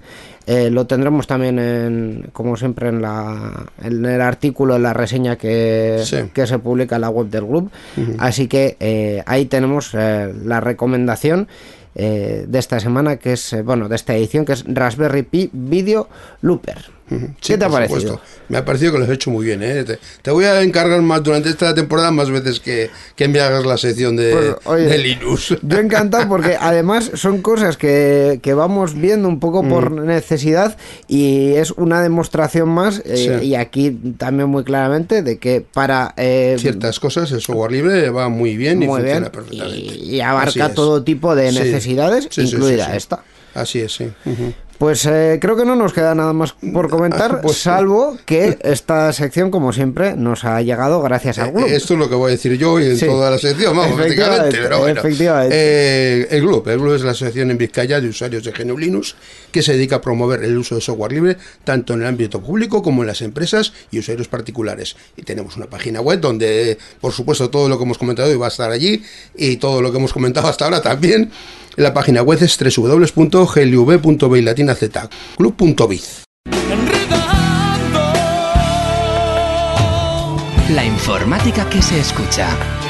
[0.54, 5.36] eh, lo tendremos también, en, como siempre, en, la, en el artículo, en la reseña
[5.36, 7.70] que, que se publica en la web del grupo.
[8.18, 11.48] Así que eh, ahí tenemos eh, la recomendación.
[11.96, 16.08] eh, de esta semana, que es, bueno, de esta edición, que es Raspberry Pi Video
[16.42, 16.78] Looper.
[17.42, 18.22] ¿Qué te ha parecido?
[18.48, 19.62] Me ha parecido que lo has hecho muy bien.
[19.64, 19.84] ¿eh?
[20.22, 23.78] Te, voy a encargar más durante esta temporada más veces que, que me hagas la
[23.78, 25.58] sección de, pues, Linux.
[25.62, 30.06] Yo encantado porque además son cosas que, que vamos viendo un poco por mm.
[30.06, 36.14] necesidad y es una demostración más eh, y aquí también muy claramente de que para...
[36.18, 39.96] Eh, Ciertas cosas el software libre va muy bien y funciona perfectamente.
[39.98, 43.24] Y, abarca todo tipo de necesidades, incluida esta.
[43.54, 44.08] Así es, sí.
[44.82, 49.14] Pues eh, creo que no nos queda nada más por comentar, pues, salvo que esta
[49.14, 51.70] sección, como siempre, nos ha llegado gracias al Gloop.
[51.70, 54.58] Esto es lo que voy a decir yo y en toda la sección, vamos, prácticamente.
[54.60, 55.04] Pero bueno,
[55.52, 59.16] eh, el Gloop, el Gloop es la asociación en Vizcaya de usuarios de GNU Linux
[59.52, 62.82] que se dedica a promover el uso de software libre tanto en el ámbito público
[62.82, 64.96] como en las empresas y usuarios particulares.
[65.16, 68.48] Y tenemos una página web donde, por supuesto, todo lo que hemos comentado hoy va
[68.48, 69.04] a estar allí
[69.36, 71.30] y todo lo que hemos comentado hasta ahora también.
[71.76, 73.46] La página web es www.glv.biz
[80.70, 82.81] La informática que se escucha.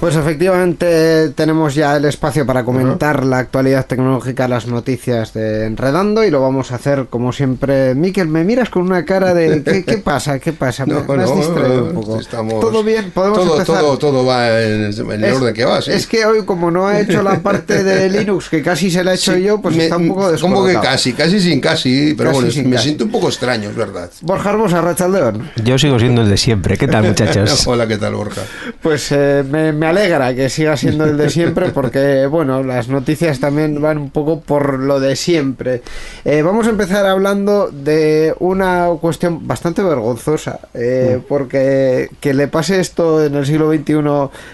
[0.00, 6.24] Pues efectivamente tenemos ya el espacio para comentar la actualidad tecnológica, las noticias de Enredando
[6.24, 7.94] y lo vamos a hacer como siempre.
[7.94, 10.38] Miquel, me miras con una cara de ¿qué, pasa?
[10.38, 10.86] ¿Qué pasa?
[10.86, 12.18] Me, has distraído un poco.
[12.62, 13.80] Todo bien, podemos todo, empezar.
[13.80, 15.80] Todo, todo va en, el orden que va.
[15.80, 19.12] Es que hoy como no ha hecho la parte de Linux que casi se la
[19.12, 20.64] he hecho yo, pues está un poco descolocado.
[20.64, 24.10] Como que casi, casi sin casi, pero bueno, me siento un poco extraño, es verdad.
[24.22, 25.50] Borja Arbosa, Rachaldeón.
[25.62, 26.78] Yo sigo siendo el de siempre.
[26.78, 27.66] ¿Qué tal, muchachos?
[27.66, 28.40] Hola, ¿qué tal, Borja?
[28.80, 33.40] Pues eh, me, me alegra que siga siendo el de siempre porque, bueno, las noticias
[33.40, 35.82] también van un poco por lo de siempre.
[36.24, 42.80] Eh, vamos a empezar hablando de una cuestión bastante vergonzosa, eh, porque que le pase
[42.80, 43.94] esto en el siglo XXI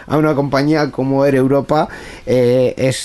[0.07, 1.89] a una compañía como Air Europa
[2.27, 3.05] eh, es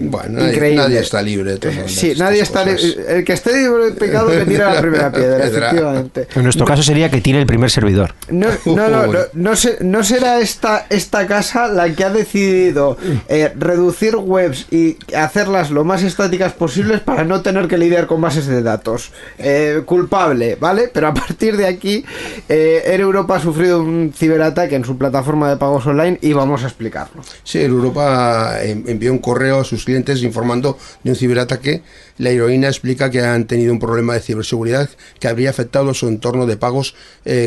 [0.00, 0.82] bueno, increíble.
[0.82, 1.56] Nadie, está libre.
[1.56, 5.46] De sí, nadie está El que esté libre de pecado que tira la primera piedra,
[5.46, 6.28] efectivamente.
[6.34, 8.14] En nuestro caso sería que tire el primer servidor.
[8.28, 12.96] No, no, no, no, no, no será esta, esta casa la que ha decidido
[13.28, 18.20] eh, reducir webs y hacerlas lo más estáticas posibles para no tener que lidiar con
[18.20, 19.12] bases de datos.
[19.38, 20.90] Eh, culpable, ¿vale?
[20.92, 22.04] Pero a partir de aquí,
[22.48, 26.64] eh, Air Europa ha sufrido un ciberataque en su plataforma de pagos online y vamos
[26.64, 27.22] a explicarlo.
[27.44, 31.82] Sí, Air Europa envió un correo a sus clientes informando de un ciberataque.
[32.18, 34.90] La heroína explica que han tenido un problema de ciberseguridad
[35.20, 36.94] que habría afectado su entorno de pagos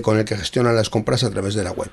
[0.01, 1.89] con el que gestionan las compras a través de la web.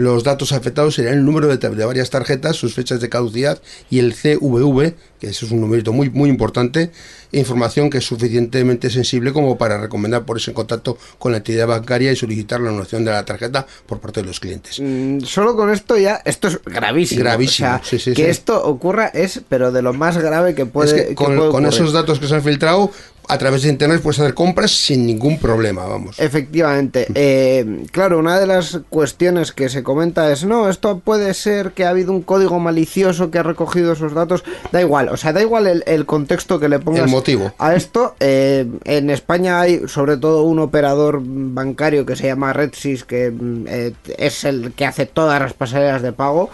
[0.00, 4.14] Los datos afectados serían el número de, varias tarjetas, sus fechas de caducidad y el
[4.14, 6.90] CVV, que eso es un numerito muy, muy importante,
[7.32, 12.10] información que es suficientemente sensible como para recomendar ponerse en contacto con la entidad bancaria
[12.10, 14.80] y solicitar la anulación de la tarjeta por parte de los clientes.
[14.80, 17.20] Mm, solo con esto ya, esto es gravísimo.
[17.20, 17.78] Gravísimo.
[18.16, 21.14] que esto ocurra es, pero de lo más grave que puede.
[21.14, 22.90] con esos datos que se han filtrado,
[23.30, 26.18] a través de internet puedes hacer compras sin ningún problema, vamos.
[26.18, 27.06] Efectivamente.
[27.14, 31.84] Eh, claro, una de las cuestiones que se comenta es, no, esto puede ser que
[31.84, 34.42] ha habido un código malicioso que ha recogido esos datos.
[34.72, 37.52] Da igual, o sea, da igual el, contexto que le pongas el motivo.
[37.58, 38.16] a esto.
[38.18, 43.66] Eh, en España hay sobre todo un operador bancario que se llama RedSys, que mm,
[43.68, 46.50] eh, es el que hace todas las pasarelas de pago,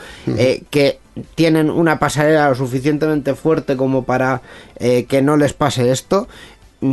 [0.71, 0.99] que
[1.35, 4.43] tienen una pasarela lo suficientemente fuerte como para
[4.79, 6.29] que no les pase esto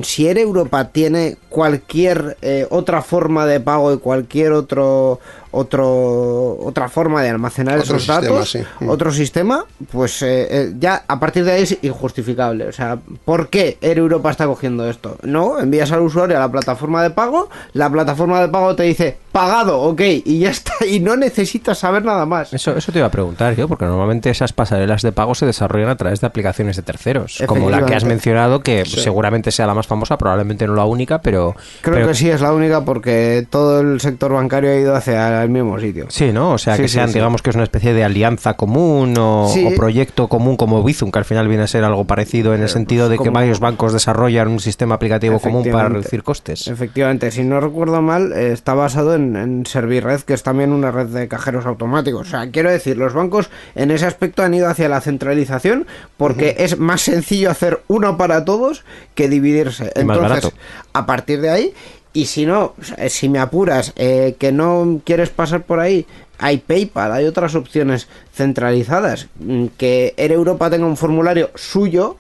[0.04, 5.20] si Europa tiene cualquier eh, otra forma de pago y cualquier otro
[5.54, 8.90] otro otra forma de almacenar esos datos, mm.
[8.90, 12.68] otro sistema, pues eh, eh, ya a partir de ahí es injustificable.
[12.68, 15.18] O sea, ¿por qué Air Europa está cogiendo esto?
[15.22, 19.18] No, envías al usuario a la plataforma de pago, la plataforma de pago te dice
[19.32, 22.54] pagado, ok, y ya está, y no necesitas saber nada más.
[22.54, 25.90] Eso, eso te iba a preguntar yo, porque normalmente esas pasarelas de pago se desarrollan
[25.90, 29.74] a través de aplicaciones de terceros, como la que has mencionado, que seguramente sea la
[29.74, 31.56] más famosa, probablemente no la única, pero...
[31.82, 35.50] Creo que sí es la única porque todo el sector bancario ha ido hacia el
[35.50, 36.08] mismo sitio.
[36.10, 36.54] Sí, ¿no?
[36.54, 40.58] O sea, que sean, digamos que es una especie de alianza común o, proyecto común
[40.58, 43.30] como Bizum, que al final viene a ser algo parecido en el sentido de que
[43.30, 46.68] varios bancos desarrollan un sistema aplicativo común para reducir costes.
[46.68, 51.08] Efectivamente, si no recuerdo mal, está basado en, en Servirred, que es también una red
[51.08, 52.28] de cajeros automáticos.
[52.28, 55.88] O sea, quiero decir, los bancos en ese aspecto han ido hacia la centralización
[56.18, 58.84] porque es más sencillo hacer uno para todos
[59.16, 59.92] que dividirse.
[59.96, 60.52] Entonces,
[60.94, 61.74] a partir de ahí
[62.14, 62.76] y si no,
[63.08, 66.06] si me apuras, eh, que no quieres pasar por ahí,
[66.38, 69.28] hay PayPal, hay otras opciones centralizadas.
[69.40, 72.18] Mm, que Air Europa tenga un formulario suyo,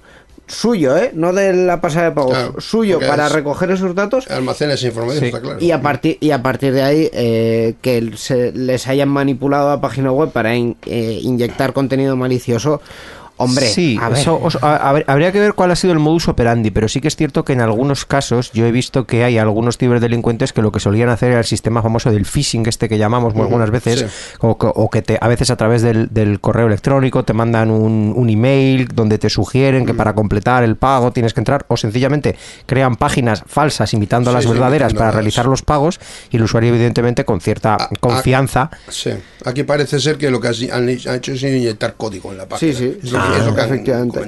[0.48, 1.12] suyo, ¿eh?
[1.14, 4.30] No de la pasada de pago, suyo para recoger esos datos.
[4.30, 5.60] Almacena esa información, está claro.
[5.60, 9.82] Y a partir, y a partir de ahí, eh, que se les hayan manipulado a
[9.82, 10.76] página web para eh,
[11.22, 12.82] inyectar contenido malicioso
[13.38, 17.08] Hombre, sí, Eso, habría que ver cuál ha sido el modus operandi, pero sí que
[17.08, 20.72] es cierto que en algunos casos yo he visto que hay algunos ciberdelincuentes que lo
[20.72, 24.06] que solían hacer era el sistema famoso del phishing, este que llamamos algunas veces,
[24.40, 29.18] o, que te, a veces a través del, correo electrónico te mandan un, email donde
[29.18, 32.36] te sugieren que para completar el pago tienes que entrar, o sencillamente
[32.68, 37.26] crean páginas falsas imitando a las verdaderas para realizar los pagos y el usuario evidentemente
[37.26, 38.70] con cierta confianza.
[38.90, 39.10] sí,
[39.44, 42.74] aquí parece ser que lo que han hecho es inyectar código en la página.
[42.74, 43.23] Sí, sí.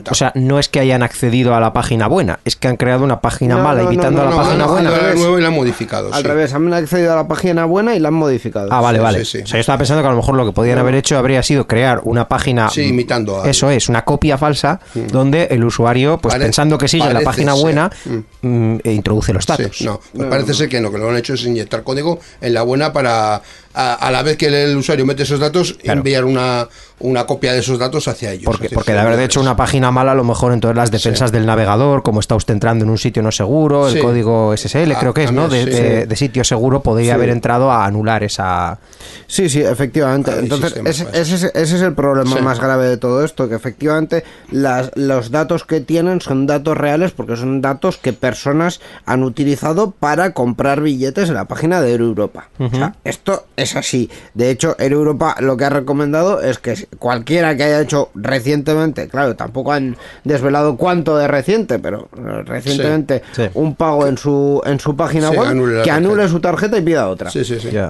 [0.09, 3.03] O sea, no es que hayan accedido a la página buena, es que han creado
[3.03, 4.91] una página mala imitando a la página buena.
[5.13, 6.13] y la han modificado.
[6.13, 8.69] Al revés, han accedido a la página buena y la han modificado.
[8.71, 9.21] Ah, vale, vale.
[9.21, 11.43] o sea, yo estaba pensando que a lo mejor lo que podían haber hecho habría
[11.43, 12.69] sido crear una página.
[12.69, 13.41] Sí, imitando.
[13.41, 13.49] A...
[13.49, 14.79] Eso es, una copia falsa
[15.11, 18.47] donde el usuario, pues pensando que sigue la página buena, mm.
[18.47, 19.81] Mm, e introduce los datos.
[19.81, 22.93] no, parece ser que no, que lo han hecho es inyectar código en la buena
[22.93, 23.41] para
[23.75, 26.67] a, la vez que el usuario mete esos datos, enviar una,
[26.99, 28.45] una copia de esos datos hacia ellos.
[28.45, 31.31] Porque, porque de haber hecho una página mala, a lo mejor en todas las defensas
[31.31, 34.99] del navegador, como está usted entrando en un sitio no seguro, el código SSL, ah,
[34.99, 35.49] creo que es, ¿no?
[35.49, 38.79] De, sitio seguro, podría haber entrado a anular esa.
[39.27, 40.31] Sí, sí, efectivamente.
[40.39, 40.75] Entonces,
[41.13, 45.81] ese, es el problema más grave de todo esto, que efectivamente las, los datos que
[45.81, 51.35] tienen son datos reales porque son datos que personas han utilizado para comprar billetes en
[51.35, 52.49] la página de Europa.
[52.59, 54.09] o sea, esto es así.
[54.33, 59.35] De hecho, Europa lo que ha recomendado es que cualquiera que haya hecho recientemente, claro,
[59.35, 62.09] tampoco han desvelado cuánto de reciente, pero
[62.45, 67.07] recientemente un pago en su en su página web, que anule su tarjeta y pida
[67.07, 67.31] otra.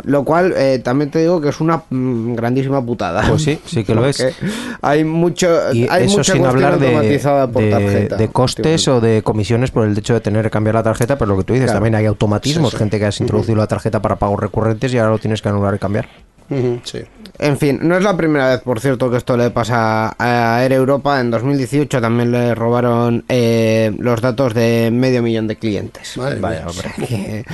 [0.03, 3.23] Lo cual eh, también te digo que es una mm, grandísima putada.
[3.28, 4.23] Pues sí, sí que lo es.
[4.82, 6.91] Hay mucho hay eso mucha sin hablar de,
[7.51, 10.84] por tarjeta, de costes o de comisiones por el hecho de tener que cambiar la
[10.84, 14.01] tarjeta, pero lo que tú dices, también hay automatismos, gente que has introducido la tarjeta
[14.01, 16.07] para pagos recurrentes y ahora lo tienes que anular y cambiar.
[16.84, 16.99] sí.
[17.38, 20.72] En fin, no es la primera vez, por cierto, que esto le pasa a Air
[20.72, 21.20] Europa.
[21.20, 26.13] En 2018 también le robaron eh, los datos de medio millón de clientes.
[26.16, 27.45] Vaya, hombre.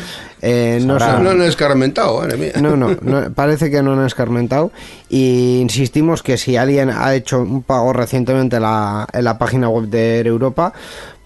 [0.43, 2.27] Eh, no, han escarmentado,
[2.59, 2.97] No, no,
[3.35, 4.71] parece que no han escarmentado.
[5.07, 10.17] Y insistimos que si alguien ha hecho un pago recientemente en la página web de
[10.17, 10.73] Air Europa,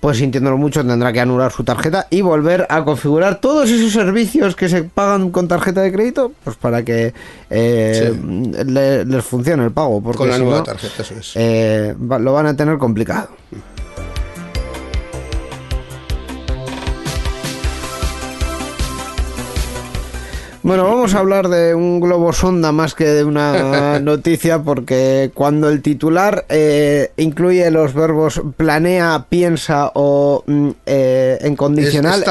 [0.05, 4.55] pues sintiéndolo mucho tendrá que anular su tarjeta y volver a configurar todos esos servicios
[4.55, 7.11] que se pagan con tarjeta de crédito, pues para que
[7.49, 8.13] eh,
[8.67, 10.03] les funcione el pago.
[10.03, 11.31] Porque con la nueva tarjeta, eso es.
[11.33, 13.29] Eh, lo van a tener complicado.
[20.65, 25.69] Bueno, vamos a hablar de un globo sonda más que de una noticia, porque cuando
[25.69, 32.23] el titular eh, incluye los verbos planea, piensa o mm, eh, en condicional,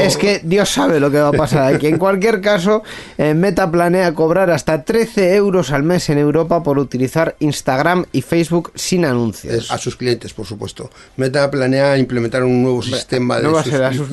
[0.00, 1.86] es, es, que Dios sabe lo que va a pasar aquí.
[1.86, 2.82] En cualquier caso,
[3.18, 8.22] eh, Meta planea cobrar hasta 13 euros al mes en Europa por utilizar Instagram y
[8.22, 9.70] Facebook sin anuncios.
[9.70, 10.90] A sus clientes, por supuesto.
[11.18, 14.08] Meta planea implementar un nuevo sistema de no va a ser a sus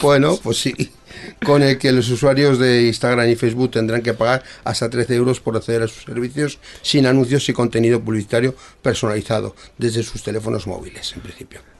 [0.00, 0.74] Bueno, pues sí
[1.44, 5.40] con el que los usuarios de Instagram y Facebook tendrán que pagar hasta 13 euros
[5.40, 11.12] por acceder a sus servicios sin anuncios y contenido publicitario personalizado desde sus teléfonos móviles,
[11.14, 11.73] en principio.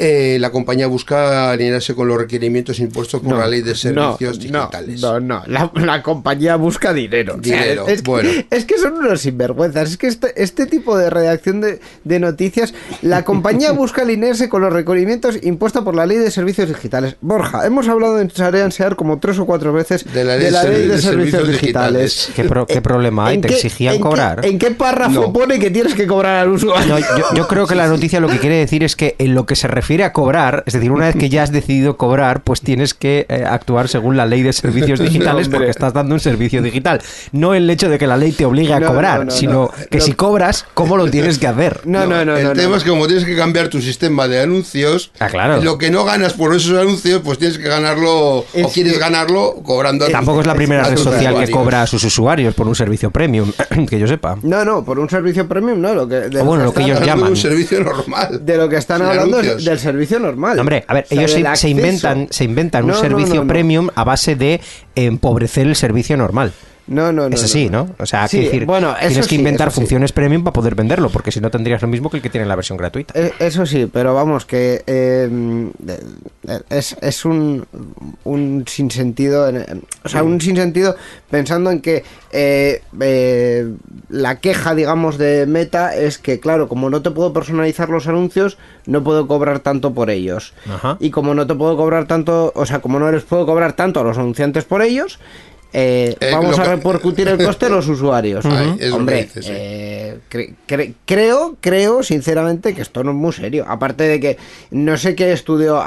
[0.00, 5.00] Eh, la compañía busca alinearse con los requerimientos impuestos por la ley de servicios digitales.
[5.00, 7.36] No, no, la, compañía busca dinero.
[7.36, 8.30] Dinero, es, bueno.
[8.30, 9.90] Que, es que son unos sinvergüenzas.
[9.90, 14.72] Es que este, este tipo de redacción de, noticias, la compañía busca alinearse con los
[14.72, 17.16] requerimientos impuestos por la ley de servicios digitales.
[17.20, 20.52] Borja, hemos hablado en Sarean Sear como tres o cuatro veces de la ley,
[20.86, 22.30] de, servicios, digitales.
[22.36, 22.44] ¿Qué,
[22.80, 23.40] problema hay?
[23.40, 24.46] ¿Te exigían cobrar?
[24.46, 26.98] ¿En qué párrafo pone que tienes que cobrar al usuario?
[27.00, 29.56] yo, yo creo que la noticia lo que quiere decir es que en lo que
[29.56, 32.60] se refiere refiere a cobrar, es decir, una vez que ya has decidido cobrar, pues
[32.60, 36.60] tienes que eh, actuar según la ley de servicios digitales porque estás dando un servicio
[36.60, 37.00] digital.
[37.32, 40.66] No el hecho de que la ley te obligue a cobrar, sino que si cobras,
[40.74, 41.80] ¿cómo lo tienes que hacer?
[41.88, 42.36] No, no, no.
[42.36, 45.62] El tema es que como tienes que cambiar tu sistema de anuncios, ah, claro.
[45.62, 50.06] lo que no ganas por esos anuncios, pues tienes que ganarlo o quieres ganarlo cobrando.
[50.08, 53.52] Tampoco es la primera red social que cobra a sus usuarios por un servicio premium,
[53.88, 54.36] que yo sepa.
[54.42, 57.36] No, no, por un servicio premium no, lo que bueno, lo que ellos llaman un
[57.36, 58.44] servicio normal.
[58.44, 60.58] De lo que están hablando es del servicio normal.
[60.58, 64.60] hombre, a ver, ellos se, inventan, se inventan un servicio premium a base de
[64.94, 66.52] empobrecer el servicio normal.
[66.88, 67.34] No, no, no.
[67.34, 67.88] Es así, ¿no?
[67.98, 69.76] O sea, Sí, decir, bueno, tienes que inventar sí.
[69.80, 72.46] funciones premium para poder venderlo, porque si no tendrías lo mismo que el que tiene
[72.46, 73.12] la versión gratuita.
[73.18, 77.66] Eh, Eso sí, pero vamos, que eh, eh, es, es un,
[78.24, 80.96] un sinsentido, en- en- o sea, un sinsentido
[81.30, 83.70] pensando en que eh, eh,
[84.08, 88.58] la queja, digamos, de Meta es que, claro, como no te puedo personalizar los anuncios,
[88.86, 90.54] no puedo cobrar tanto por ellos.
[90.68, 90.96] Ajá.
[91.00, 94.00] Y como no te puedo cobrar tanto, o sea, como no les puedo cobrar tanto
[94.00, 95.18] a los anunciantes por ellos,
[95.72, 98.44] eh, Eh, vamos a que- repercutir el coste a los usuarios.
[98.92, 99.52] Hombre, dices, sí.
[99.54, 103.64] eh, cre- cre- creo, creo sinceramente que esto no es muy serio.
[103.68, 104.38] Aparte de que
[104.70, 105.82] no sé qué estudio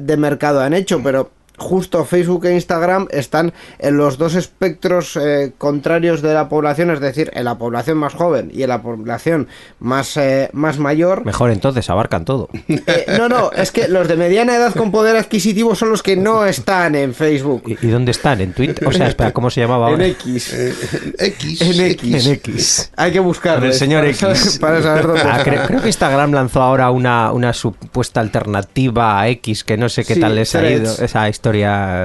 [0.00, 5.52] de mercado han hecho, pero justo Facebook e Instagram están en los dos espectros eh,
[5.58, 9.48] contrarios de la población, es decir, en la población más joven y en la población
[9.80, 11.24] más, eh, más mayor.
[11.24, 12.48] Mejor entonces, abarcan todo.
[12.88, 16.14] Eh, no, no, es que los de mediana edad con poder adquisitivo son los que
[16.16, 17.62] no están en Facebook.
[17.66, 18.40] ¿Y, y dónde están?
[18.40, 18.86] ¿En Twitter?
[18.86, 20.06] O sea, espera, ¿cómo se llamaba En ahora?
[20.06, 20.52] X.
[20.52, 20.74] Eh,
[21.18, 21.60] X.
[21.62, 22.26] En X.
[22.26, 22.92] En X.
[22.96, 23.66] Hay que buscarlo.
[23.66, 24.20] El señor para X.
[24.20, 25.44] saber- Para saber dónde Ah, está.
[25.44, 30.04] creo, creo que Instagram lanzó ahora una, una supuesta alternativa a X, que no sé
[30.04, 31.45] qué Sí, tal les ha ido esa historia.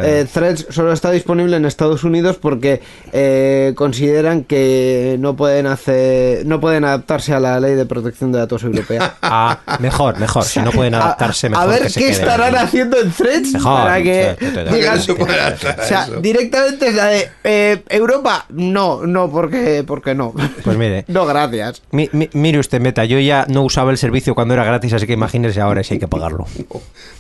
[0.04, 2.82] Eh, Threads solo está disponible en Estados Unidos porque
[3.14, 8.40] eh, consideran que no pueden hacer, no pueden adaptarse a la ley de protección de
[8.40, 9.16] datos europea.
[9.34, 10.44] Ah, mejor, mejor.
[10.44, 11.64] Si no pueden adaptarse, a, mejor.
[11.64, 12.64] a ver que qué estarán ahí.
[12.66, 15.00] haciendo en Threads Mejor, para que digan-
[15.80, 20.34] o sea, directamente es la de eh, Europa, no, no, porque, porque no.
[20.64, 21.06] Pues mire.
[21.12, 21.82] No, gracias.
[21.92, 25.08] Mi- mi- mire usted, Meta, yo ya no usaba el servicio cuando era gratis, así
[25.08, 26.46] que imagínese ahora si hay que pagarlo.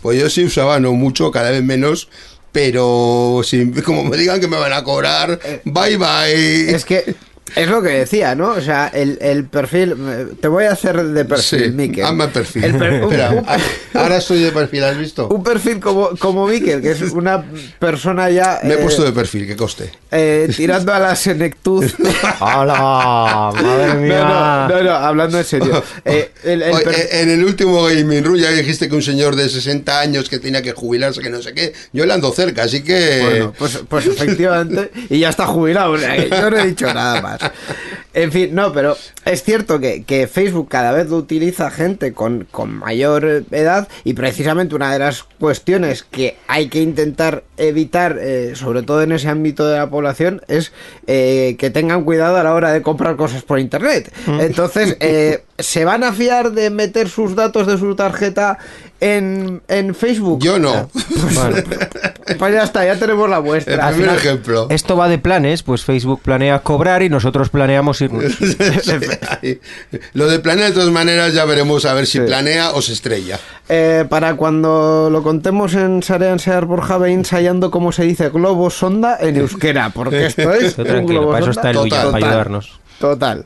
[0.01, 2.09] Pues yo sí usaba, no mucho, cada vez menos.
[2.51, 6.73] Pero si como me digan que me van a cobrar, bye bye.
[6.73, 7.15] Es que
[7.55, 8.51] es lo que decía, ¿no?
[8.51, 9.95] O sea, el, el perfil.
[9.99, 12.05] eh, Te voy a hacer de perfil, sí, Miquel.
[12.05, 12.63] hazme perfil.
[12.63, 13.43] El per- un- Espera,
[13.95, 15.27] ahora estoy de perfil, ¿has visto?
[15.27, 17.43] Un perfil como, como Miquel, que es una
[17.77, 18.59] persona ya.
[18.63, 19.91] Me he eh, puesto de perfil, que coste.
[20.11, 21.83] eh, tirando a la senectud.
[22.39, 23.51] ¡Hola!
[23.53, 24.67] ¡Madre No, mía!
[24.69, 25.83] no, no, no, hablando en serio.
[26.05, 29.35] Eh, el- el Oye, per- en el último Gaming Room ya dijiste que un señor
[29.35, 31.73] de 60 años que tenía que jubilarse, que no sé qué.
[31.93, 33.19] Yo le ando cerca, así que.
[33.21, 36.93] Bueno, pues, pues efectivamente, y ya está jubilado, o sea, que yo no he dicho
[36.93, 37.30] nada más.
[38.13, 42.47] En fin, no, pero es cierto que, que Facebook cada vez lo utiliza gente con,
[42.49, 48.53] con mayor edad y precisamente una de las cuestiones que hay que intentar evitar, eh,
[48.55, 50.71] sobre todo en ese ámbito de la población, es
[51.07, 54.11] eh, que tengan cuidado a la hora de comprar cosas por Internet.
[54.27, 58.57] Entonces, eh, ¿se van a fiar de meter sus datos de su tarjeta
[58.99, 60.39] en, en Facebook?
[60.41, 60.89] Yo no.
[61.34, 61.55] Bueno,
[62.38, 63.89] Pues ya está, ya tenemos la El muestra.
[63.91, 64.68] primer ejemplo.
[64.70, 68.24] esto va de planes, pues Facebook planea cobrar y nosotros planeamos irnos.
[70.14, 72.26] Lo de planea, de todas maneras, ya veremos a ver si Sí.
[72.26, 73.39] planea o se estrella.
[73.70, 78.70] Eh, para cuando lo contemos en Sarean Sear por Jave ensayando cómo se dice globo
[78.70, 82.26] sonda en euskera, porque esto es un tranquilo, globo para eso está el Total, para
[82.28, 82.80] ayudarnos.
[82.99, 83.45] Total.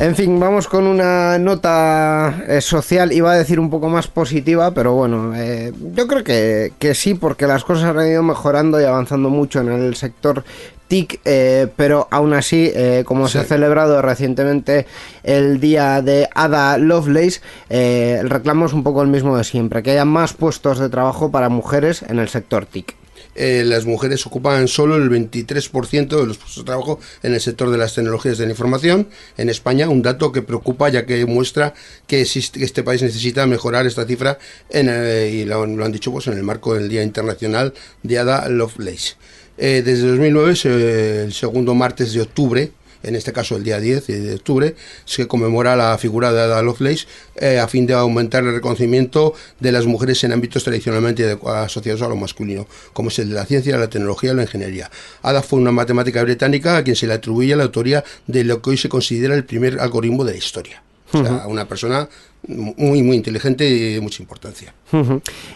[0.00, 4.70] En fin, vamos con una nota eh, social, iba a decir un poco más positiva,
[4.70, 8.84] pero bueno, eh, yo creo que, que sí, porque las cosas han ido mejorando y
[8.84, 10.44] avanzando mucho en el sector
[10.86, 12.72] TIC, eh, pero aún así,
[13.06, 14.86] como se ha celebrado recientemente
[15.24, 19.90] el día de Ada Lovelace, el reclamo es un poco el mismo de siempre, que
[19.90, 22.97] haya más puestos de trabajo para mujeres en el sector TIC.
[23.34, 27.70] Eh, las mujeres ocupan solo el 23% de los puestos de trabajo en el sector
[27.70, 31.74] de las tecnologías de la información en España, un dato que preocupa ya que muestra
[32.06, 34.38] que, existe- que este país necesita mejorar esta cifra
[34.70, 38.48] en, eh, y lo, han dicho pues en el marco del Día Internacional de Ada
[38.48, 39.14] Lovelace.
[39.60, 42.70] Eh, desde 2009, se- el segundo martes de octubre,
[43.08, 47.06] en este caso el día 10 de octubre, se conmemora la figura de Ada Lovelace
[47.36, 52.08] eh, a fin de aumentar el reconocimiento de las mujeres en ámbitos tradicionalmente asociados a
[52.08, 54.90] lo masculino, como es el de la ciencia, la tecnología o la ingeniería.
[55.22, 58.70] Ada fue una matemática británica a quien se le atribuye la autoría de lo que
[58.70, 60.82] hoy se considera el primer algoritmo de la historia.
[61.12, 62.08] O sea, una persona
[62.46, 64.72] muy, muy inteligente y de mucha importancia.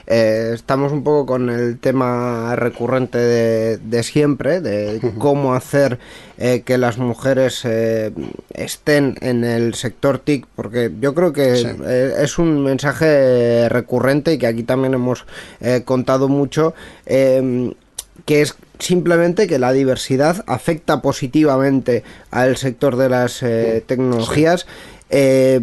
[0.07, 5.99] Eh, estamos un poco con el tema recurrente de, de siempre, de cómo hacer
[6.39, 8.13] eh, que las mujeres eh,
[8.53, 11.67] estén en el sector TIC, porque yo creo que Sí.
[11.85, 15.25] eh, es un mensaje recurrente y que aquí también hemos
[15.61, 16.75] eh, contado mucho.
[17.07, 17.73] eh,
[18.27, 24.67] que es simplemente que la diversidad afecta positivamente al sector de las eh, tecnologías.
[25.13, 25.61] Eh,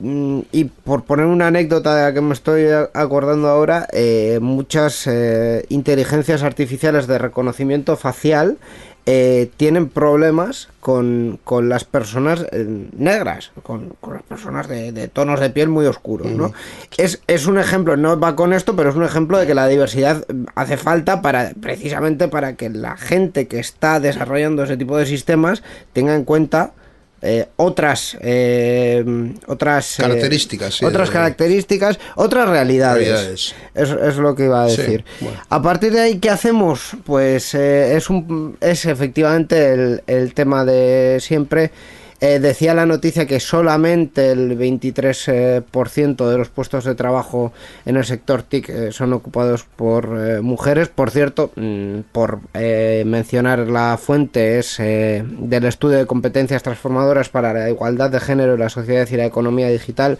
[0.00, 5.06] mm, y por poner una anécdota de la que me estoy acordando ahora, eh, muchas
[5.06, 8.58] eh, inteligencias artificiales de reconocimiento facial
[9.06, 15.40] eh, tienen problemas con, con las personas negras, con, con, las personas de, de, tonos
[15.40, 16.52] de piel muy oscuros, ¿no?
[16.98, 19.66] es, es, un ejemplo, no va con esto, pero es un ejemplo de que la
[19.66, 20.26] diversidad
[20.56, 25.62] hace falta para precisamente para que la gente que está desarrollando ese tipo de sistemas
[25.94, 26.72] tenga en cuenta
[27.20, 29.04] eh, otras eh,
[29.46, 33.08] otras características, sí, otras características, otras realidades.
[33.08, 33.54] realidades.
[33.74, 35.04] Es, es, lo que iba a decir.
[35.18, 35.40] Sí, bueno.
[35.48, 36.96] A partir de ahí, ¿qué hacemos?
[37.04, 41.72] Pues eh, es un es efectivamente el, el tema de siempre.
[42.20, 47.52] Eh, decía la noticia que solamente el 23% eh, de los puestos de trabajo
[47.86, 50.88] en el sector TIC eh, son ocupados por eh, mujeres.
[50.88, 57.70] Por cierto, mmm, por mencionar la fuente, es del estudio de competencias transformadoras para la
[57.70, 60.18] igualdad de género y la sociedad y la economía digital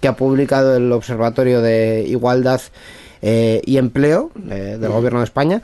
[0.00, 2.60] que ha publicado el Observatorio de Igualdad
[3.22, 5.62] y Empleo del Gobierno de España.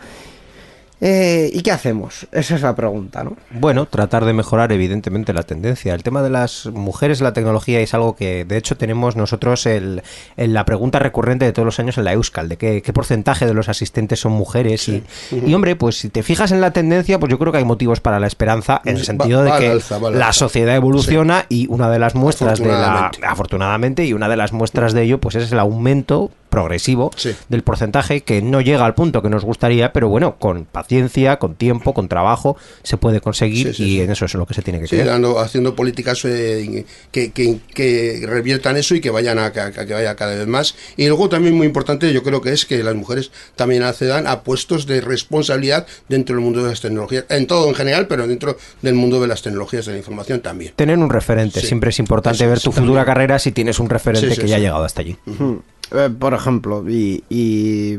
[1.07, 2.27] Eh, ¿Y qué hacemos?
[2.33, 3.37] Esa es la pregunta, ¿no?
[3.51, 5.93] Bueno, tratar de mejorar evidentemente la tendencia.
[5.93, 9.67] El tema de las mujeres en la tecnología es algo que de hecho tenemos nosotros
[9.67, 10.03] el,
[10.39, 13.53] la pregunta recurrente de todos los años en la Euskal, de qué, qué porcentaje de
[13.53, 14.81] los asistentes son mujeres.
[14.81, 15.03] Sí.
[15.31, 15.49] Y, uh -huh.
[15.51, 18.01] y, hombre, pues si te fijas en la tendencia, pues yo creo que hay motivos
[18.01, 21.65] para la esperanza en el sentido va, va de que alza, la sociedad evoluciona sí.
[21.65, 23.11] y una de las muestras de la...
[23.29, 27.35] Afortunadamente, y una de las muestras de ello pues es el aumento progresivo sí.
[27.49, 30.94] del porcentaje que no llega al punto que nos gustaría, pero bueno, con paciencia,
[31.39, 34.55] con tiempo, con trabajo, se puede conseguir sí, sí, y en eso es lo que
[34.55, 39.11] se tiene que sí, dando, haciendo políticas eh, que, que, que, reviertan eso y que
[39.11, 40.75] vayan a, que vaya cada vez más.
[40.97, 44.43] Y luego también muy importante, yo creo que es que las mujeres también accedan a
[44.43, 48.57] puestos de responsabilidad dentro del mundo de las tecnologías, en todo en general, pero dentro
[48.83, 50.73] del mundo de las tecnologías de la información también.
[50.77, 54.37] Tener un referente, siempre es importante eso, ver tu futura carrera si tienes un referente
[54.37, 55.17] que ya ha llegado hasta allí.
[55.27, 55.63] Uh -huh.
[55.93, 57.97] Eh, por ejemplo, y, y,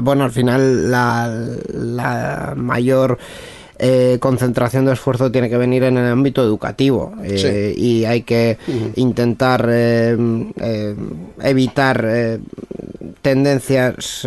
[0.00, 1.28] bueno, al final la,
[1.72, 3.18] la mayor
[3.78, 7.82] eh, concentración de esfuerzo tiene que venir en el ámbito educativo eh, sí.
[7.82, 8.92] y hay que uh -huh.
[8.96, 10.16] intentar eh,
[10.60, 10.94] eh,
[11.42, 12.38] evitar
[13.22, 14.26] tendencias,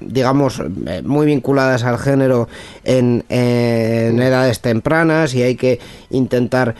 [0.00, 0.62] digamos,
[1.04, 2.48] muy vinculadas al género
[2.84, 6.74] en, en, edades tempranas y hay que intentar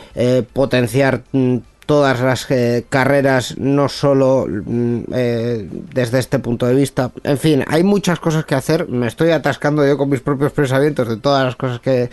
[0.53, 7.13] potenciar mm, todas las eh, carreras, no solo mm, eh, desde este punto de vista.
[7.23, 8.89] En fin, hay muchas cosas que hacer.
[8.89, 12.11] Me estoy atascando yo con mis propios pensamientos de todas las cosas que,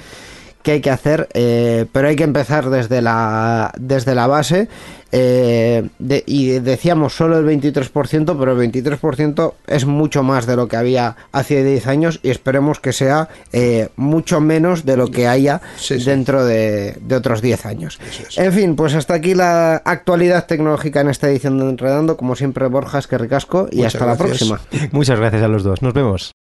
[0.63, 4.69] que hay que hacer, eh, pero hay que empezar desde la, desde la base.
[5.15, 10.67] Eh, de, y decíamos solo el 23%, pero el 23% es mucho más de lo
[10.67, 15.27] que había hace 10 años y esperemos que sea eh, mucho menos de lo que
[15.27, 16.05] haya sí, sí.
[16.05, 17.99] dentro de, de, otros 10 años.
[18.37, 22.17] En fin, pues hasta aquí la actualidad tecnológica en esta edición de Enredando.
[22.17, 24.49] Como siempre, Borjas, que ricasco y Muchas hasta gracias.
[24.49, 24.89] la próxima.
[24.91, 25.83] Muchas gracias a los dos.
[25.83, 26.42] Nos vemos.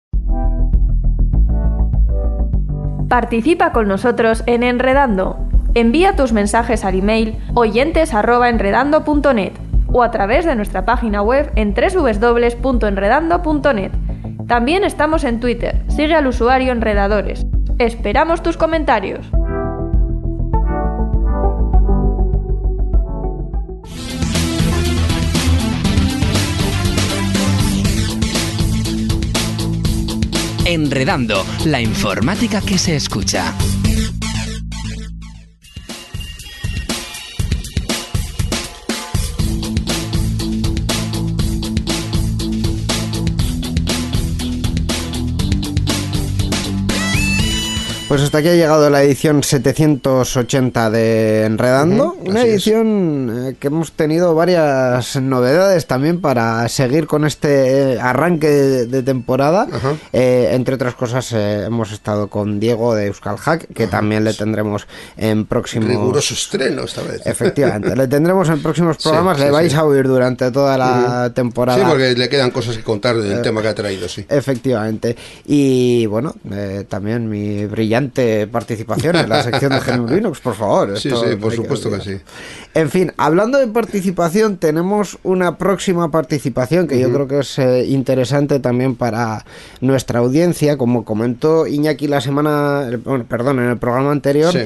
[3.10, 5.36] Participa con nosotros en Enredando.
[5.74, 9.52] Envía tus mensajes al email oyentes@enredando.net
[9.92, 13.90] o a través de nuestra página web en www.enredando.net.
[14.46, 15.82] También estamos en Twitter.
[15.88, 17.44] Sigue al usuario Enredadores.
[17.80, 19.28] Esperamos tus comentarios.
[30.70, 33.52] Enredando, la informática que se escucha.
[48.10, 53.52] Pues hasta aquí ha llegado la edición 780 de Enredando, uh -huh, una edición es.
[53.52, 59.68] Eh, que hemos tenido varias novedades también para seguir con este arranque de, temporada.
[59.70, 59.96] Uh -huh.
[60.12, 63.90] eh, entre otras cosas, eh, hemos estado con Diego de Euskal Hack, que uh -huh.
[63.90, 65.90] también le tendremos en próximos...
[65.90, 67.24] Riguroso estreno esta vez.
[67.24, 69.78] Efectivamente, le tendremos en próximos programas, sí, le vais sí.
[69.78, 71.78] a oír durante toda la temporada.
[71.78, 74.26] Sí, porque le quedan cosas que contar del eh, tema que ha traído, sí.
[74.28, 75.14] Efectivamente.
[75.46, 76.34] Y bueno,
[76.88, 77.99] también mi brillante
[78.50, 80.98] participación en la sección de GNU Linux, por favor.
[80.98, 82.20] Sí, sí, por supuesto que, que, sí.
[82.74, 87.02] En fin, hablando de participación, tenemos una próxima participación que uh -huh.
[87.02, 89.44] yo creo que es eh, interesante también para
[89.80, 90.76] nuestra audiencia.
[90.76, 92.88] Como comentó Iñaki la semana,
[93.28, 94.60] perdón, en el programa anterior, sí.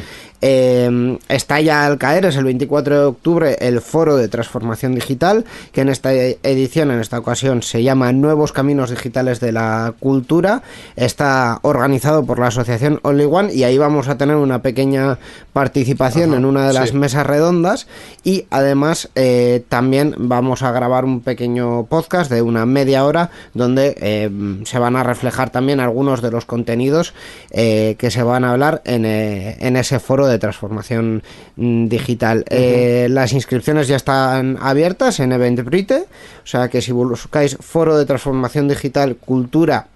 [0.46, 5.46] Eh, está ya al caer, es el 24 de octubre, el foro de transformación digital,
[5.72, 10.62] que en esta edición, en esta ocasión, se llama Nuevos Caminos Digitales de la Cultura.
[10.96, 15.18] Está organizado por la Asociación Only One y ahí vamos a tener una pequeña
[15.52, 17.86] participación en una de las mesas redondas
[18.22, 23.96] y además eh, también vamos a grabar un pequeño podcast de una media hora donde
[24.00, 24.30] eh,
[24.64, 27.14] se van a reflejar también algunos de los contenidos
[27.50, 31.22] eh, que se van a hablar en, en, ese foro de transformación
[31.56, 32.44] mm, digital.
[32.50, 36.06] las inscripciones ya están abiertas en Eventbrite,
[36.42, 39.88] o sea que si buscáis foro de transformación digital cultura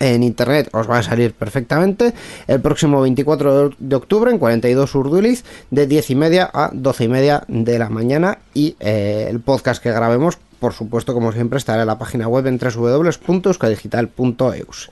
[0.00, 2.12] en internet os va a salir perfectamente.
[2.46, 7.08] El próximo 24 de octubre en 42 Urduliz de 10 y media a 12 y
[7.08, 8.38] media de la mañana.
[8.54, 12.46] Y eh, el podcast que grabemos por supuesto, como siempre, estará en la página web
[12.46, 14.90] en www.euskadigital.eus.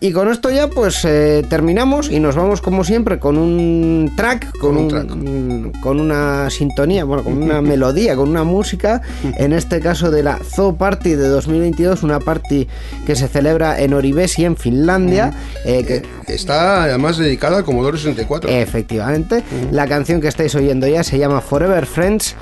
[0.00, 4.58] Y con esto ya, pues eh, terminamos y nos vamos, como siempre, con un track,
[4.58, 9.00] con, un, con una sintonía, bueno, con una melodía, con una música,
[9.38, 12.66] en este caso de la Zoo Party de 2022, una party
[13.06, 15.32] que se celebra en Oribesi, en Finlandia.
[15.64, 16.02] Eh, que...
[16.26, 18.50] Está además dedicada al Commodore 64.
[18.50, 19.44] Efectivamente.
[19.70, 22.34] La canción que estáis oyendo ya se llama Forever Friends.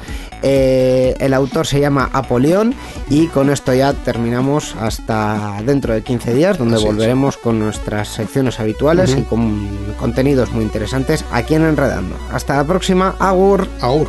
[0.42, 2.08] Eh, el autor se llama
[2.38, 2.72] Apolión
[3.10, 8.60] y con esto ya terminamos hasta dentro de 15 días donde volveremos con nuestras secciones
[8.60, 9.68] habituales y con
[9.98, 12.16] contenidos muy interesantes aquí en Enredando.
[12.30, 13.66] Hasta la próxima, Agur.
[13.80, 14.08] Agur.